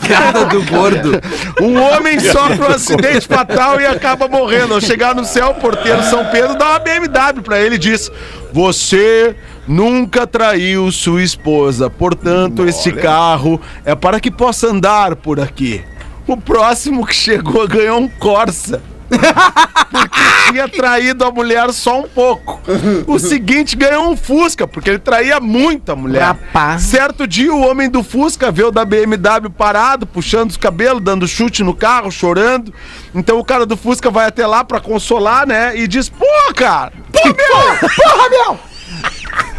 [0.00, 1.20] Piada do gordo.
[1.60, 4.74] Um homem sofre um acidente fatal e acaba morrendo.
[4.74, 8.10] Ao chegar no céu, o porteiro São Pedro dá uma BMW pra ele e diz:
[8.52, 15.84] Você nunca traiu sua esposa, portanto, este carro é para que possa andar por aqui.
[16.26, 18.80] O próximo que chegou ganhou um Corsa.
[19.10, 22.60] Porque tinha traído a mulher só um pouco.
[23.06, 26.22] O seguinte ganhou um Fusca, porque ele traía muito a mulher.
[26.22, 26.82] Rapaz.
[26.82, 31.26] Certo dia, o homem do Fusca vê o da BMW parado, puxando os cabelos, dando
[31.26, 32.72] chute no carro, chorando.
[33.14, 35.76] Então o cara do Fusca vai até lá pra consolar, né?
[35.76, 36.92] E diz: Pô, cara!
[37.12, 37.88] Pô, meu!
[37.88, 38.58] Porra, meu!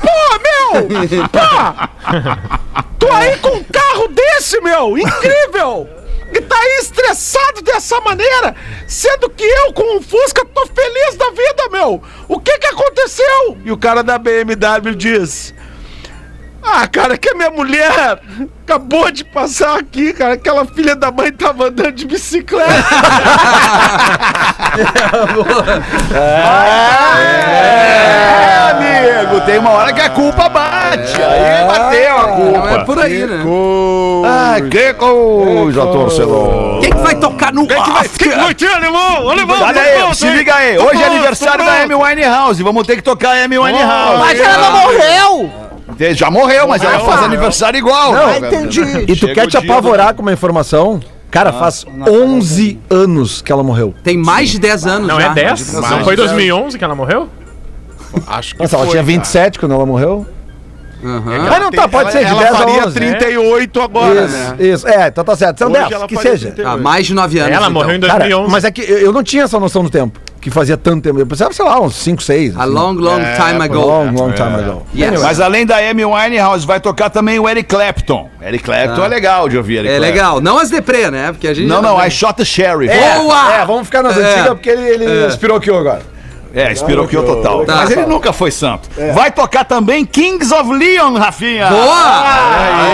[0.02, 0.10] Pô,
[0.44, 0.88] meu!
[1.30, 1.40] Pô!
[3.00, 4.98] Tô aí com um carro desse, meu!
[4.98, 5.90] Incrível!
[6.34, 8.56] E tá aí estressado dessa maneira,
[8.88, 12.02] sendo que eu com um Fusca tô feliz da vida, meu!
[12.28, 13.58] O que que aconteceu?
[13.66, 15.54] E o cara da BMW diz:
[16.64, 18.20] ah, cara, que a minha mulher
[18.64, 20.34] acabou de passar aqui, cara.
[20.34, 22.72] Aquela filha da mãe tava andando de bicicleta.
[27.44, 31.22] É, amigo, tem uma hora que a culpa bate.
[31.22, 32.58] Aí bateu a culpa.
[32.58, 33.44] Não é por aí, né?
[34.26, 36.80] Ah, que coisa, torcedor.
[36.82, 39.30] Quem que vai tocar no Quem que vai, quem que vai ter, alemão?
[39.30, 40.36] Alemão, Olha aí, pronto, se hein?
[40.36, 40.78] liga aí.
[40.78, 41.84] Hoje é aniversário da.
[41.84, 42.62] Amy Winehouse.
[42.64, 44.20] Vamos ter que tocar a Amy Winehouse.
[44.20, 45.52] Mas ela não morreu!
[46.14, 48.14] Já morreu, mas ela faz aniversário igual.
[48.16, 48.48] Ah, né?
[48.48, 48.82] entendi.
[49.08, 51.00] E tu quer te apavorar com uma informação?
[51.30, 53.94] Cara, faz 11 anos que ela morreu.
[54.04, 55.28] Tem mais de 10 anos Não já.
[55.32, 55.74] é 10?
[55.74, 57.30] Não foi 2011 que ela morreu?
[58.28, 59.18] Acho que Nossa, ela foi, tinha cara.
[59.18, 60.26] 27 quando ela morreu.
[61.04, 61.48] Aham.
[61.50, 62.94] Ah, não, tá, pode ela, ser, de ela 10 a faria 11.
[62.96, 64.56] 38 agora, Isso, né?
[64.60, 64.88] isso.
[64.88, 65.58] É, então tá certo.
[65.60, 66.46] São Hoje 10, ela que faria seja.
[66.52, 66.70] 38.
[66.70, 67.52] Ah, mais de 9 anos.
[67.52, 67.72] Ela então.
[67.74, 68.52] morreu em Cara, 2011.
[68.52, 70.20] mas é que eu eu não tinha essa noção do tempo.
[70.42, 71.20] Que fazia tanto tempo.
[71.20, 72.58] Eu pensava, sei lá, uns 5, 6.
[72.58, 73.76] A long, long É, time ago.
[73.80, 74.84] Long, long time ago.
[74.96, 75.22] Yes.
[75.22, 78.28] Mas além da Amy Winehouse, vai tocar também o Eric Clapton.
[78.42, 80.14] Eric Clapton é legal de ouvir, Eric É Clapton.
[80.16, 80.42] legal.
[80.42, 81.32] Não as deprê, né?
[81.32, 81.68] Porque a gente.
[81.68, 82.92] Não, não, I Shot the Sheriff.
[82.92, 83.54] É, Boa!
[83.54, 84.32] é, vamos ficar nas É.
[84.32, 86.02] antigas porque ele, ele espiroqueou agora.
[86.54, 87.66] É, espiroqueou total.
[87.66, 87.76] Tá.
[87.78, 88.90] Mas ele nunca foi santo.
[89.14, 91.68] Vai tocar também Kings of Leon, Rafinha.
[91.68, 92.26] Boa!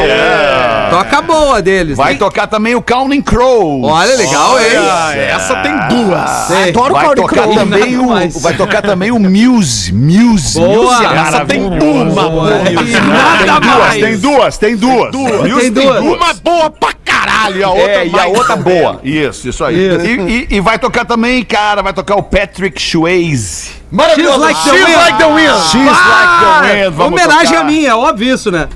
[0.06, 0.88] É.
[0.90, 1.98] Toca boa deles.
[1.98, 2.18] Vai hein?
[2.20, 3.84] tocar também o Counting Crows.
[3.84, 4.66] Olha, legal, hein?
[4.80, 6.30] Ah, essa tem duas.
[6.48, 6.70] Sei.
[6.70, 7.56] Adoro Vai Caudy tocar, Crow.
[7.56, 8.42] também Nada o, mais.
[8.42, 9.94] vai tocar também o Muse.
[9.94, 10.60] Muse.
[10.60, 10.76] Boa.
[10.92, 12.50] Muse é Essa tem uma boa.
[12.70, 14.02] E Tem nada duas, mais.
[14.04, 15.14] tem duas, tem duas.
[15.14, 16.00] Muse Tem duas.
[16.02, 16.94] Uma boa pra
[17.38, 19.00] caralho, e a outra É, e a outra ou boa.
[19.04, 19.76] Isso, isso aí.
[19.78, 23.72] E, e- e vai tocar também, cara, vai tocar o Patrick Swayze.
[24.16, 24.96] She's like the wind.
[24.98, 25.64] like the wind.
[25.72, 26.96] She's like the wind.
[26.96, 27.62] Vamos Homenagem tocar.
[27.62, 28.68] a mim, é óbvio isso, né?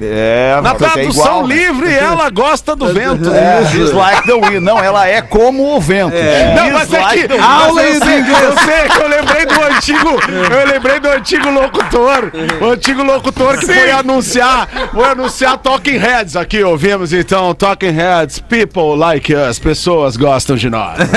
[0.00, 1.54] É, Na é tradução né?
[1.54, 3.32] livre, ela gosta do vento.
[3.32, 4.60] É, she's like the wind.
[4.62, 6.14] Não, ela é como o vento.
[6.56, 7.28] Não, She's mas é like que.
[7.28, 7.44] the wind.
[7.46, 10.20] Mas eu sei, eu sei que eu lembrei do antigo.
[10.50, 12.32] Eu lembrei do antigo locutor.
[12.60, 14.68] O antigo locutor que foi anunciar.
[14.92, 16.62] Foi anunciar Talking Heads aqui.
[16.62, 18.40] Ouvimos então Talking Heads.
[18.40, 19.58] People like us.
[19.58, 20.98] Pessoas gostam de nós.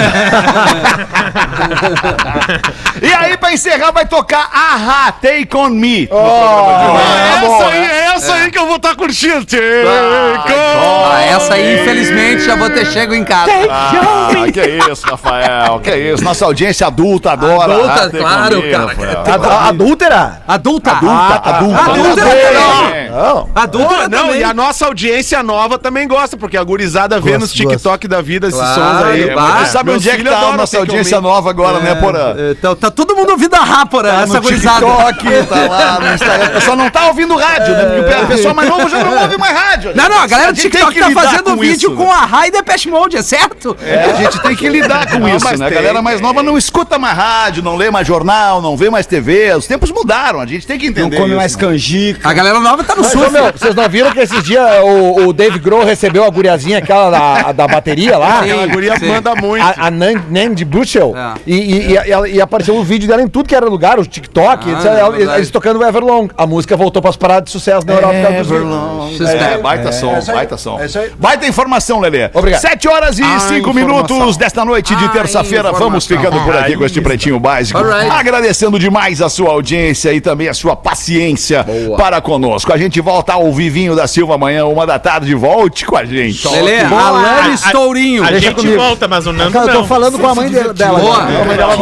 [3.02, 6.10] E aí, pra encerrar, vai tocar Aha, Take On Me.
[6.12, 9.46] Ah, bom, essa aí, é essa aí que eu vou estar curtindo.
[9.46, 13.52] Take Ah, essa aí, infelizmente, já vou ter chego em casa.
[13.70, 16.24] Ah, que isso, Rafael, que isso.
[16.24, 17.74] Nossa audiência adulta adora.
[17.74, 19.68] Adulta, Ah, claro, cara.
[19.68, 20.42] Adúltera?
[20.48, 20.92] Adulta.
[20.92, 21.82] Adulta, adulta.
[21.82, 23.10] Adulta também.
[23.12, 23.50] Não.
[23.56, 27.52] Adulta Pô, não, e a nossa audiência nova também gosta, porque a gurizada vê nos
[27.52, 29.68] TikTok da vida esses Claro, sons aí.
[29.68, 32.36] Sabe onde é que tá a nossa audiência nova agora, né, Porã?
[32.38, 34.86] É, tá, tá todo mundo ouvindo a Rápora, Tá essa gurizada.
[34.86, 36.48] TikTok, tá lá no Instagram.
[36.48, 37.86] A pessoa não tá ouvindo rádio, né?
[37.86, 39.92] Porque o o pessoal mais novo já não ouve mais rádio.
[39.96, 42.12] Não, não, a galera do TikTok tá fazendo com vídeo isso, com né?
[42.12, 43.76] a Rai da Pest Mode, é certo?
[43.82, 45.66] É, a gente tem que lidar com isso, mas né?
[45.66, 48.90] A tem, galera mais nova não escuta mais rádio, não lê mais jornal, não vê
[48.90, 49.54] mais TV.
[49.56, 51.62] Os tempos mudaram, a gente tem que Não entender come isso, mais né?
[51.62, 52.30] canjica.
[52.30, 53.32] A galera nova tá no Mas, surf.
[53.32, 57.10] meu, vocês não viram que esses dias o, o Dave Grohl recebeu a guriazinha aquela
[57.10, 58.44] da, da bateria lá?
[58.44, 58.52] Sim.
[58.64, 59.08] A guria Sim.
[59.08, 59.64] manda muito.
[59.64, 61.14] A, a Nan- Nandy Bushel.
[61.16, 61.34] É.
[61.46, 64.06] E, e, e, ela- e apareceu um vídeo dela em tudo que era lugar, o
[64.06, 65.38] TikTok, Ah, é verdade.
[65.40, 66.30] eles tocando o Everlong.
[66.38, 68.14] A música voltou pras paradas de sucesso na Europa.
[68.16, 69.30] por causa dos vídeos.
[69.30, 70.80] É, baita som, baita som.
[70.80, 71.10] é.
[71.18, 72.30] Baita informação, Lelê.
[72.34, 72.62] Obrigado.
[72.62, 73.74] 7 horas e A 5 informação.
[73.74, 75.72] minutos desta noite de A terça-feira.
[75.72, 77.78] Vamos ficando por aqui com este Pretinho Básico.
[77.80, 78.10] Alright.
[78.10, 81.66] Agradecendo demais a sua audiência e também a sua paciência
[81.98, 82.72] para conosco.
[82.74, 85.34] A gente volta ao Vivinho da Silva amanhã, uma da tarde.
[85.36, 86.48] Volte com a gente.
[86.48, 88.24] Lelê, Alane Stourinho.
[88.24, 88.78] A Deixa gente comigo.
[88.78, 89.88] volta, mas o Nando Cara, eu tô não.
[89.88, 91.00] falando com a mãe dela.
[91.00, 91.28] Boa.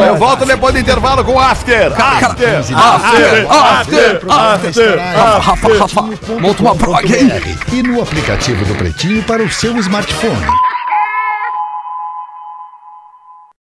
[0.07, 1.91] Eu volto depois do intervalo com o After.
[1.99, 2.59] After.
[2.59, 4.99] After, after, after.
[4.99, 6.01] Rafa, Rafa,
[6.39, 7.05] monta uma prog.
[7.73, 10.74] E no aplicativo do Pretinho para o seu smartphone.